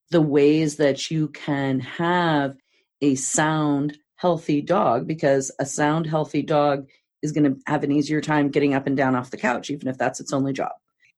the 0.09 0.21
ways 0.21 0.77
that 0.77 1.11
you 1.11 1.27
can 1.27 1.81
have 1.81 2.55
a 3.01 3.15
sound, 3.15 3.97
healthy 4.15 4.61
dog, 4.61 5.05
because 5.05 5.51
a 5.59 5.65
sound, 5.65 6.07
healthy 6.07 6.43
dog 6.43 6.87
is 7.21 7.33
going 7.33 7.43
to 7.43 7.59
have 7.67 7.83
an 7.83 7.91
easier 7.91 8.21
time 8.21 8.51
getting 8.51 8.73
up 8.73 8.87
and 8.87 8.95
down 8.95 9.17
off 9.17 9.31
the 9.31 9.37
couch, 9.37 9.69
even 9.69 9.89
if 9.89 9.97
that's 9.97 10.21
its 10.21 10.31
only 10.31 10.53
job. 10.53 10.71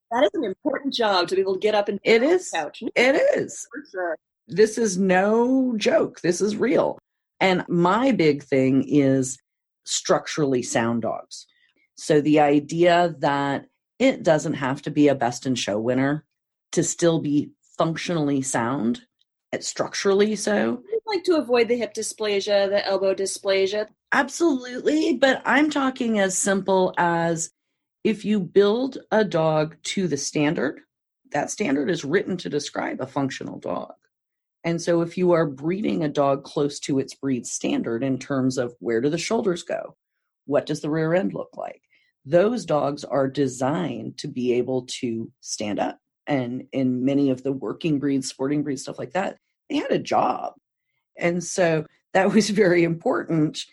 That 0.09 0.23
is 0.23 0.31
an 0.33 0.43
important 0.43 0.91
job 0.91 1.27
to 1.27 1.35
be 1.35 1.41
able 1.41 1.53
to 1.53 1.59
get 1.59 1.75
up 1.75 1.87
and 1.87 1.99
it 2.03 2.23
is 2.23 2.49
couch. 2.49 2.81
It 2.95 3.15
is 3.37 3.67
for 3.71 3.83
sure. 3.91 4.17
This 4.47 4.77
is 4.77 4.97
no 4.97 5.75
joke. 5.77 6.21
This 6.21 6.41
is 6.41 6.55
real. 6.55 6.97
And 7.39 7.65
my 7.67 8.11
big 8.11 8.43
thing 8.43 8.85
is 8.87 9.37
structurally 9.85 10.63
sound 10.63 11.01
dogs. 11.01 11.45
So 11.95 12.21
the 12.21 12.39
idea 12.39 13.15
that 13.19 13.65
it 13.99 14.23
doesn't 14.23 14.53
have 14.53 14.81
to 14.83 14.91
be 14.91 15.07
a 15.07 15.15
best 15.15 15.45
in 15.45 15.55
show 15.55 15.79
winner 15.79 16.25
to 16.71 16.83
still 16.83 17.19
be 17.19 17.51
functionally 17.77 18.41
sound, 18.41 19.01
it's 19.51 19.67
structurally 19.67 20.35
so. 20.35 20.83
I'd 20.93 21.15
like 21.15 21.23
to 21.25 21.37
avoid 21.37 21.67
the 21.67 21.77
hip 21.77 21.93
dysplasia, 21.93 22.69
the 22.69 22.85
elbow 22.85 23.13
dysplasia. 23.13 23.87
Absolutely. 24.11 25.15
But 25.15 25.41
I'm 25.45 25.69
talking 25.69 26.19
as 26.19 26.37
simple 26.37 26.93
as 26.97 27.51
if 28.03 28.23
you 28.23 28.39
build 28.39 28.99
a 29.11 29.23
dog 29.23 29.75
to 29.83 30.07
the 30.07 30.17
standard, 30.17 30.81
that 31.31 31.51
standard 31.51 31.89
is 31.89 32.05
written 32.05 32.37
to 32.37 32.49
describe 32.49 33.01
a 33.01 33.07
functional 33.07 33.59
dog. 33.59 33.93
And 34.67 34.81
so 34.81 34.99
if 34.99 35.17
you 35.17 35.31
are 35.31 35.45
breeding 35.45 36.03
a 36.03 36.09
dog 36.09 36.43
close 36.43 36.77
to 36.81 36.99
its 36.99 37.15
breed 37.15 37.47
standard 37.47 38.03
in 38.03 38.19
terms 38.19 38.57
of 38.57 38.75
where 38.79 38.99
do 38.99 39.09
the 39.09 39.17
shoulders 39.17 39.63
go? 39.63 39.95
What 40.45 40.65
does 40.65 40.81
the 40.81 40.89
rear 40.89 41.13
end 41.13 41.33
look 41.33 41.55
like? 41.55 41.83
Those 42.25 42.65
dogs 42.65 43.05
are 43.05 43.29
designed 43.29 44.17
to 44.17 44.27
be 44.27 44.51
able 44.51 44.85
to 44.99 45.31
stand 45.39 45.79
up. 45.79 45.99
And 46.27 46.65
in 46.73 47.05
many 47.05 47.29
of 47.29 47.43
the 47.43 47.53
working 47.53 47.97
breeds, 47.97 48.27
sporting 48.27 48.61
breeds, 48.61 48.81
stuff 48.81 48.99
like 48.99 49.13
that, 49.13 49.37
they 49.69 49.77
had 49.77 49.93
a 49.93 49.99
job. 49.99 50.55
And 51.17 51.41
so 51.41 51.85
that 52.11 52.33
was 52.33 52.49
very 52.49 52.83
important 52.83 53.63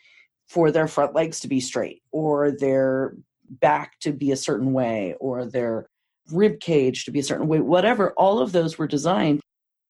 for 0.47 0.71
their 0.71 0.87
front 0.87 1.13
legs 1.13 1.41
to 1.41 1.49
be 1.49 1.59
straight 1.59 2.03
or 2.13 2.53
their 2.53 3.17
back 3.49 3.99
to 4.03 4.13
be 4.13 4.31
a 4.31 4.37
certain 4.37 4.73
way 4.73 5.17
or 5.19 5.45
their 5.45 5.89
rib 6.31 6.61
cage 6.61 7.05
to 7.07 7.11
be 7.11 7.19
a 7.19 7.25
certain 7.25 7.49
way, 7.49 7.59
whatever. 7.59 8.13
All 8.13 8.39
of 8.39 8.53
those 8.53 8.79
were 8.79 8.87
designed. 8.87 9.41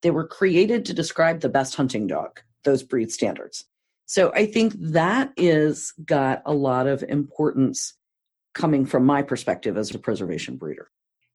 They 0.04 0.10
were 0.10 0.28
created 0.28 0.84
to 0.84 0.92
describe 0.92 1.40
the 1.40 1.48
best 1.48 1.76
hunting 1.76 2.06
dog, 2.06 2.40
those 2.62 2.82
breed 2.82 3.10
standards. 3.10 3.64
So 4.04 4.30
I 4.34 4.44
think 4.44 4.74
that 4.78 5.32
is 5.38 5.94
got 6.04 6.42
a 6.44 6.52
lot 6.52 6.86
of 6.86 7.02
importance 7.02 7.94
coming 8.52 8.84
from 8.84 9.06
my 9.06 9.22
perspective 9.22 9.78
as 9.78 9.94
a 9.94 9.98
preservation 9.98 10.56
breeder. 10.56 10.90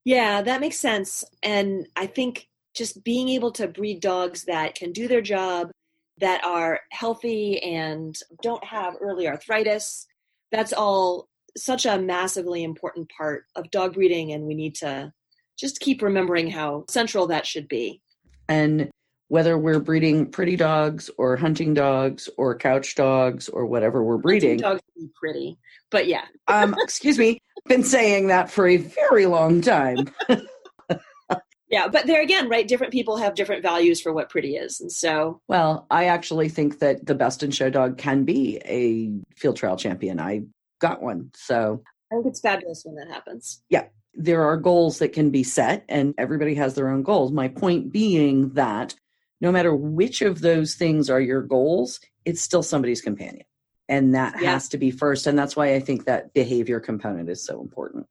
Yeah, 0.05 0.43
that 0.43 0.61
makes 0.61 0.77
sense. 0.77 1.23
And 1.41 1.87
I 1.95 2.05
think 2.05 2.47
just 2.75 3.03
being 3.03 3.29
able 3.29 3.51
to 3.53 3.67
breed 3.67 4.01
dogs 4.01 4.43
that 4.43 4.75
can 4.75 4.91
do 4.91 5.07
their 5.07 5.21
job, 5.21 5.71
that 6.19 6.45
are 6.45 6.81
healthy 6.91 7.59
and 7.63 8.15
don't 8.43 8.63
have 8.63 8.97
early 9.01 9.27
arthritis, 9.27 10.05
that's 10.51 10.73
all 10.73 11.27
such 11.57 11.87
a 11.87 11.97
massively 11.97 12.63
important 12.63 13.09
part 13.09 13.45
of 13.55 13.71
dog 13.71 13.95
breeding. 13.95 14.31
And 14.31 14.45
we 14.45 14.53
need 14.53 14.75
to 14.75 15.11
just 15.57 15.79
keep 15.79 16.03
remembering 16.03 16.51
how 16.51 16.85
central 16.87 17.25
that 17.27 17.47
should 17.47 17.67
be. 17.67 18.03
And 18.49 18.89
whether 19.29 19.57
we're 19.57 19.79
breeding 19.79 20.25
pretty 20.25 20.55
dogs 20.55 21.09
or 21.17 21.37
hunting 21.37 21.73
dogs 21.73 22.27
or 22.35 22.57
couch 22.57 22.95
dogs 22.95 23.47
or 23.47 23.65
whatever 23.65 24.03
we're 24.03 24.17
breeding. 24.17 24.57
Dogs 24.57 24.81
be 24.95 25.07
pretty, 25.15 25.57
but 25.89 26.07
yeah. 26.07 26.25
um, 26.47 26.75
excuse 26.83 27.17
me, 27.17 27.39
been 27.67 27.83
saying 27.83 28.27
that 28.27 28.51
for 28.51 28.67
a 28.67 28.77
very 28.77 29.27
long 29.27 29.61
time. 29.61 30.09
yeah, 31.69 31.87
but 31.87 32.07
there 32.07 32.21
again, 32.21 32.49
right? 32.49 32.67
Different 32.67 32.91
people 32.91 33.17
have 33.17 33.35
different 33.35 33.61
values 33.61 34.01
for 34.01 34.11
what 34.11 34.29
pretty 34.29 34.55
is, 34.55 34.81
and 34.81 34.91
so. 34.91 35.41
Well, 35.47 35.85
I 35.91 36.05
actually 36.05 36.49
think 36.49 36.79
that 36.79 37.05
the 37.05 37.15
best 37.15 37.43
in 37.43 37.51
show 37.51 37.69
dog 37.69 37.97
can 37.97 38.25
be 38.25 38.59
a 38.65 39.11
field 39.39 39.55
trial 39.57 39.77
champion. 39.77 40.19
I 40.19 40.41
got 40.79 41.01
one, 41.01 41.31
so. 41.35 41.83
I 42.11 42.15
think 42.15 42.25
it's 42.25 42.39
fabulous 42.39 42.81
when 42.83 42.95
that 42.95 43.13
happens. 43.13 43.61
Yeah, 43.69 43.85
there 44.19 44.43
are 44.43 44.57
goals 44.57 44.99
that 44.99 45.13
can 45.13 45.31
be 45.31 45.43
set, 45.43 45.85
and 45.87 46.13
everybody 46.17 46.55
has 46.55 46.75
their 46.75 46.89
own 46.89 47.03
goals. 47.03 47.31
My 47.31 47.47
point 47.47 47.91
being 47.91 48.49
that 48.49 48.93
no 49.39 49.49
matter 49.51 49.73
which 49.73 50.21
of 50.21 50.41
those 50.41 50.75
things 50.75 51.09
are 51.09 51.21
your 51.21 51.41
goals, 51.41 52.01
it's 52.25 52.41
still 52.41 52.61
somebody's 52.61 53.01
companion. 53.01 53.45
And 53.87 54.13
that 54.13 54.35
yeah. 54.41 54.51
has 54.51 54.69
to 54.69 54.77
be 54.77 54.91
first. 54.91 55.25
And 55.25 55.39
that's 55.39 55.55
why 55.55 55.73
I 55.73 55.79
think 55.79 56.05
that 56.05 56.33
behavior 56.33 56.81
component 56.81 57.29
is 57.29 57.43
so 57.43 57.61
important. 57.61 58.07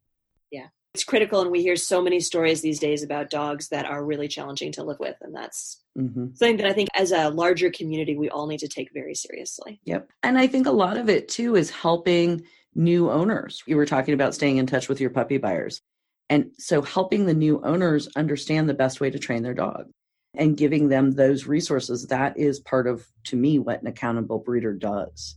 Yeah. 0.50 0.68
It's 0.94 1.04
critical. 1.04 1.42
And 1.42 1.50
we 1.50 1.62
hear 1.62 1.76
so 1.76 2.02
many 2.02 2.20
stories 2.20 2.62
these 2.62 2.80
days 2.80 3.02
about 3.02 3.30
dogs 3.30 3.68
that 3.68 3.84
are 3.84 4.02
really 4.02 4.26
challenging 4.26 4.72
to 4.72 4.82
live 4.82 4.98
with. 4.98 5.16
And 5.20 5.36
that's 5.36 5.80
mm-hmm. 5.96 6.28
something 6.34 6.56
that 6.56 6.66
I 6.66 6.72
think 6.72 6.88
as 6.94 7.12
a 7.12 7.28
larger 7.28 7.70
community, 7.70 8.16
we 8.16 8.30
all 8.30 8.46
need 8.46 8.60
to 8.60 8.68
take 8.68 8.92
very 8.94 9.14
seriously. 9.14 9.78
Yep. 9.84 10.10
And 10.22 10.38
I 10.38 10.46
think 10.46 10.66
a 10.66 10.72
lot 10.72 10.96
of 10.96 11.10
it 11.10 11.28
too 11.28 11.54
is 11.54 11.70
helping 11.70 12.44
new 12.74 13.10
owners. 13.10 13.62
You 13.66 13.76
were 13.76 13.86
talking 13.86 14.14
about 14.14 14.34
staying 14.34 14.56
in 14.56 14.66
touch 14.66 14.88
with 14.88 15.00
your 15.00 15.10
puppy 15.10 15.36
buyers. 15.36 15.82
And 16.30 16.50
so 16.58 16.82
helping 16.82 17.26
the 17.26 17.34
new 17.34 17.60
owners 17.64 18.08
understand 18.16 18.68
the 18.68 18.74
best 18.74 19.00
way 19.00 19.10
to 19.10 19.18
train 19.18 19.42
their 19.42 19.54
dog 19.54 19.86
and 20.34 20.56
giving 20.56 20.88
them 20.88 21.12
those 21.12 21.46
resources 21.46 22.06
that 22.08 22.38
is 22.38 22.60
part 22.60 22.86
of 22.86 23.06
to 23.24 23.36
me 23.36 23.58
what 23.58 23.80
an 23.80 23.88
accountable 23.88 24.38
breeder 24.38 24.74
does 24.74 25.36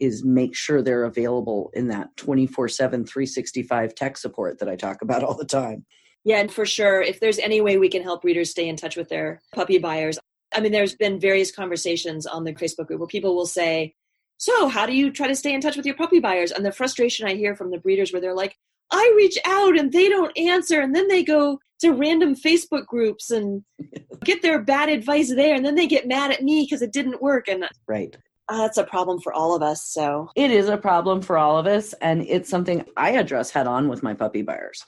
is 0.00 0.24
make 0.24 0.56
sure 0.56 0.82
they're 0.82 1.04
available 1.04 1.70
in 1.74 1.88
that 1.88 2.08
24/7 2.16 3.06
365 3.08 3.94
tech 3.94 4.16
support 4.16 4.58
that 4.58 4.68
I 4.68 4.74
talk 4.74 5.00
about 5.00 5.22
all 5.22 5.36
the 5.36 5.44
time. 5.44 5.86
Yeah, 6.24 6.38
and 6.38 6.52
for 6.52 6.66
sure 6.66 7.00
if 7.00 7.20
there's 7.20 7.38
any 7.38 7.60
way 7.60 7.78
we 7.78 7.88
can 7.88 8.02
help 8.02 8.22
breeders 8.22 8.50
stay 8.50 8.68
in 8.68 8.76
touch 8.76 8.96
with 8.96 9.08
their 9.08 9.40
puppy 9.52 9.78
buyers. 9.78 10.18
I 10.52 10.60
mean 10.60 10.72
there's 10.72 10.96
been 10.96 11.20
various 11.20 11.52
conversations 11.52 12.26
on 12.26 12.42
the 12.44 12.52
Facebook 12.52 12.88
group 12.88 12.98
where 12.98 13.06
people 13.06 13.36
will 13.36 13.46
say, 13.46 13.94
"So, 14.38 14.66
how 14.66 14.86
do 14.86 14.92
you 14.92 15.12
try 15.12 15.28
to 15.28 15.36
stay 15.36 15.54
in 15.54 15.60
touch 15.60 15.76
with 15.76 15.86
your 15.86 15.94
puppy 15.94 16.18
buyers?" 16.18 16.50
And 16.50 16.66
the 16.66 16.72
frustration 16.72 17.28
I 17.28 17.34
hear 17.34 17.54
from 17.54 17.70
the 17.70 17.78
breeders 17.78 18.12
where 18.12 18.20
they're 18.20 18.34
like, 18.34 18.56
"I 18.92 19.12
reach 19.16 19.38
out 19.44 19.78
and 19.78 19.92
they 19.92 20.08
don't 20.08 20.36
answer 20.38 20.80
and 20.80 20.94
then 20.94 21.08
they 21.08 21.22
go 21.22 21.58
to 21.82 21.92
random 21.92 22.34
Facebook 22.34 22.86
groups 22.86 23.30
and 23.30 23.64
get 24.24 24.40
their 24.40 24.62
bad 24.62 24.88
advice 24.88 25.34
there, 25.34 25.54
and 25.54 25.66
then 25.66 25.74
they 25.74 25.86
get 25.86 26.06
mad 26.06 26.30
at 26.30 26.42
me 26.42 26.62
because 26.64 26.80
it 26.80 26.92
didn't 26.92 27.20
work. 27.20 27.48
And 27.48 27.68
right. 27.86 28.16
Uh, 28.48 28.58
that's 28.58 28.78
a 28.78 28.84
problem 28.84 29.20
for 29.20 29.32
all 29.32 29.54
of 29.54 29.62
us. 29.62 29.84
So 29.84 30.28
it 30.36 30.50
is 30.50 30.68
a 30.68 30.76
problem 30.76 31.22
for 31.22 31.36
all 31.36 31.58
of 31.58 31.66
us, 31.66 31.92
and 31.94 32.22
it's 32.22 32.48
something 32.48 32.84
I 32.96 33.10
address 33.12 33.50
head 33.50 33.66
on 33.66 33.88
with 33.88 34.02
my 34.02 34.14
puppy 34.14 34.42
buyers. 34.42 34.84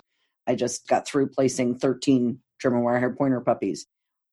I 0.46 0.54
just 0.54 0.86
got 0.86 1.06
through 1.06 1.28
placing 1.28 1.78
13 1.78 2.38
German 2.60 2.82
Wirehair 2.82 3.16
Pointer 3.16 3.40
puppies, 3.40 3.86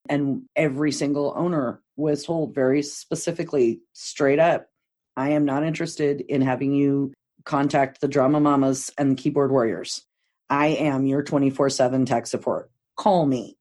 and 0.10 0.44
every 0.56 0.92
single 0.92 1.34
owner 1.36 1.82
was 1.96 2.26
told 2.26 2.54
very 2.54 2.82
specifically, 2.82 3.80
straight 3.94 4.40
up, 4.40 4.68
I 5.16 5.30
am 5.30 5.46
not 5.46 5.64
interested 5.64 6.22
in 6.22 6.42
having 6.42 6.74
you 6.74 7.14
contact 7.46 8.02
the 8.02 8.08
drama 8.08 8.40
mamas 8.40 8.92
and 8.98 9.12
the 9.12 9.16
keyboard 9.16 9.52
warriors. 9.52 10.06
I 10.50 10.68
am 10.68 11.06
your 11.06 11.24
24 11.24 11.70
7 11.70 12.06
tech 12.06 12.28
support. 12.28 12.70
Call 12.98 13.26
me. 13.26 13.58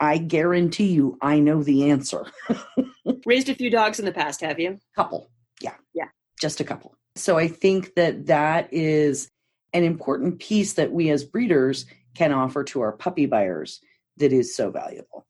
I 0.00 0.18
guarantee 0.18 0.92
you 0.92 1.18
I 1.20 1.40
know 1.40 1.62
the 1.62 1.90
answer. 1.90 2.26
Raised 3.26 3.48
a 3.48 3.54
few 3.54 3.70
dogs 3.70 3.98
in 3.98 4.04
the 4.04 4.12
past, 4.12 4.40
have 4.42 4.60
you? 4.60 4.78
Couple. 4.94 5.30
Yeah. 5.60 5.74
Yeah. 5.94 6.08
Just 6.40 6.60
a 6.60 6.64
couple. 6.64 6.94
So 7.16 7.36
I 7.36 7.48
think 7.48 7.94
that 7.94 8.26
that 8.26 8.68
is 8.72 9.30
an 9.72 9.84
important 9.84 10.38
piece 10.38 10.74
that 10.74 10.92
we 10.92 11.10
as 11.10 11.24
breeders 11.24 11.86
can 12.14 12.32
offer 12.32 12.64
to 12.64 12.80
our 12.80 12.92
puppy 12.92 13.26
buyers 13.26 13.80
that 14.18 14.32
is 14.32 14.54
so 14.54 14.70
valuable. 14.70 15.26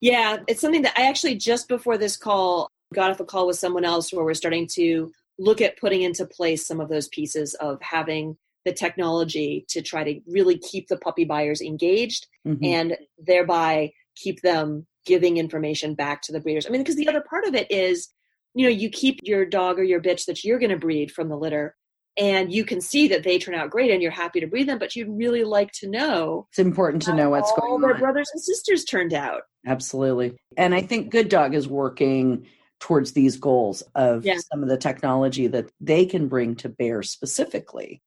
Yeah, 0.00 0.38
it's 0.46 0.60
something 0.60 0.82
that 0.82 0.98
I 0.98 1.08
actually 1.08 1.36
just 1.36 1.68
before 1.68 1.98
this 1.98 2.16
call 2.16 2.70
got 2.94 3.10
off 3.10 3.20
a 3.20 3.24
call 3.24 3.46
with 3.46 3.58
someone 3.58 3.84
else 3.84 4.12
where 4.12 4.24
we're 4.24 4.34
starting 4.34 4.68
to 4.74 5.10
look 5.38 5.60
at 5.60 5.78
putting 5.78 6.02
into 6.02 6.26
place 6.26 6.66
some 6.66 6.80
of 6.80 6.88
those 6.88 7.08
pieces 7.08 7.54
of 7.54 7.80
having 7.82 8.36
the 8.64 8.72
technology 8.72 9.64
to 9.68 9.80
try 9.80 10.02
to 10.02 10.20
really 10.26 10.58
keep 10.58 10.88
the 10.88 10.96
puppy 10.96 11.24
buyers 11.24 11.60
engaged 11.60 12.26
mm-hmm. 12.46 12.64
and 12.64 12.96
thereby 13.18 13.92
keep 14.16 14.42
them 14.42 14.86
giving 15.04 15.36
information 15.36 15.94
back 15.94 16.20
to 16.22 16.32
the 16.32 16.40
breeders. 16.40 16.66
I 16.66 16.70
mean, 16.70 16.80
because 16.80 16.96
the 16.96 17.08
other 17.08 17.20
part 17.20 17.46
of 17.46 17.54
it 17.54 17.70
is, 17.70 18.08
you 18.54 18.64
know, 18.64 18.70
you 18.70 18.90
keep 18.90 19.20
your 19.22 19.46
dog 19.46 19.78
or 19.78 19.84
your 19.84 20.02
bitch 20.02 20.26
that 20.26 20.42
you're 20.42 20.58
going 20.58 20.70
to 20.70 20.78
breed 20.78 21.12
from 21.12 21.28
the 21.28 21.36
litter 21.36 21.76
and 22.16 22.52
you 22.52 22.64
can 22.64 22.80
see 22.80 23.08
that 23.08 23.22
they 23.22 23.38
turn 23.38 23.54
out 23.54 23.70
great 23.70 23.90
and 23.90 24.02
you're 24.02 24.10
happy 24.10 24.40
to 24.40 24.46
breed 24.46 24.68
them, 24.68 24.78
but 24.78 24.96
you'd 24.96 25.08
really 25.08 25.44
like 25.44 25.70
to 25.72 25.88
know. 25.88 26.46
It's 26.50 26.58
important 26.58 27.02
to 27.02 27.14
know 27.14 27.30
what's 27.30 27.52
going 27.52 27.62
on. 27.62 27.70
All 27.70 27.78
their 27.78 27.98
brothers 27.98 28.30
and 28.32 28.42
sisters 28.42 28.84
turned 28.84 29.12
out. 29.12 29.42
Absolutely. 29.66 30.36
And 30.56 30.74
I 30.74 30.80
think 30.80 31.10
Good 31.10 31.28
Dog 31.28 31.54
is 31.54 31.68
working 31.68 32.46
towards 32.80 33.12
these 33.12 33.36
goals 33.36 33.82
of 33.94 34.24
yeah. 34.24 34.38
some 34.52 34.62
of 34.62 34.68
the 34.68 34.76
technology 34.76 35.46
that 35.46 35.70
they 35.80 36.06
can 36.06 36.28
bring 36.28 36.54
to 36.56 36.68
bear 36.68 37.02
specifically 37.02 38.02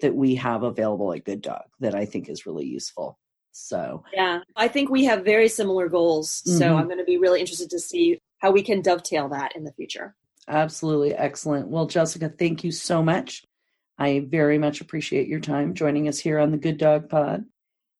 that 0.00 0.14
we 0.14 0.34
have 0.36 0.62
available 0.62 1.12
at 1.12 1.24
Good 1.24 1.42
Dog 1.42 1.64
that 1.80 1.94
I 1.94 2.04
think 2.04 2.28
is 2.28 2.46
really 2.46 2.66
useful. 2.66 3.18
So, 3.52 4.04
yeah, 4.12 4.40
I 4.54 4.68
think 4.68 4.90
we 4.90 5.04
have 5.06 5.24
very 5.24 5.48
similar 5.48 5.88
goals. 5.88 6.42
Mm-hmm. 6.42 6.58
So, 6.58 6.76
I'm 6.76 6.86
going 6.86 6.98
to 6.98 7.04
be 7.04 7.18
really 7.18 7.40
interested 7.40 7.70
to 7.70 7.80
see 7.80 8.20
how 8.38 8.52
we 8.52 8.62
can 8.62 8.82
dovetail 8.82 9.28
that 9.30 9.56
in 9.56 9.64
the 9.64 9.72
future. 9.72 10.14
Absolutely 10.46 11.14
excellent. 11.14 11.68
Well, 11.68 11.86
Jessica, 11.86 12.28
thank 12.28 12.62
you 12.62 12.70
so 12.70 13.02
much. 13.02 13.44
I 13.98 14.26
very 14.28 14.58
much 14.58 14.80
appreciate 14.80 15.26
your 15.26 15.40
time 15.40 15.74
joining 15.74 16.08
us 16.08 16.18
here 16.18 16.38
on 16.38 16.52
the 16.52 16.56
Good 16.56 16.78
Dog 16.78 17.08
Pod. 17.08 17.44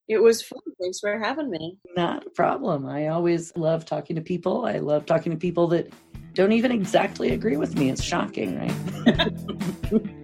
It 0.07 0.23
was 0.23 0.41
fun. 0.41 0.59
Thanks 0.81 0.99
for 0.99 1.19
having 1.19 1.51
me. 1.51 1.77
Not 1.95 2.25
a 2.25 2.29
problem. 2.31 2.87
I 2.87 3.09
always 3.09 3.55
love 3.55 3.85
talking 3.85 4.15
to 4.15 4.21
people. 4.21 4.65
I 4.65 4.79
love 4.79 5.05
talking 5.05 5.31
to 5.31 5.37
people 5.37 5.67
that 5.67 5.91
don't 6.33 6.51
even 6.51 6.71
exactly 6.71 7.31
agree 7.31 7.57
with 7.57 7.75
me. 7.75 7.89
It's 7.89 8.03
shocking, 8.03 8.59
right? 8.59 8.73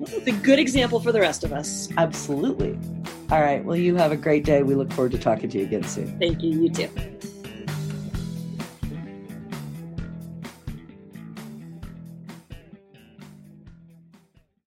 it's 0.01 0.27
a 0.27 0.31
good 0.31 0.59
example 0.59 0.99
for 0.99 1.11
the 1.11 1.19
rest 1.19 1.43
of 1.43 1.51
us. 1.51 1.89
Absolutely. 1.97 2.77
All 3.31 3.41
right. 3.41 3.63
Well, 3.63 3.75
you 3.75 3.95
have 3.95 4.11
a 4.11 4.17
great 4.17 4.45
day. 4.45 4.63
We 4.63 4.75
look 4.75 4.91
forward 4.93 5.11
to 5.13 5.17
talking 5.17 5.49
to 5.49 5.57
you 5.57 5.65
again 5.65 5.83
soon. 5.83 6.17
Thank 6.19 6.43
you. 6.43 6.61
You 6.61 6.69
too. 6.69 6.89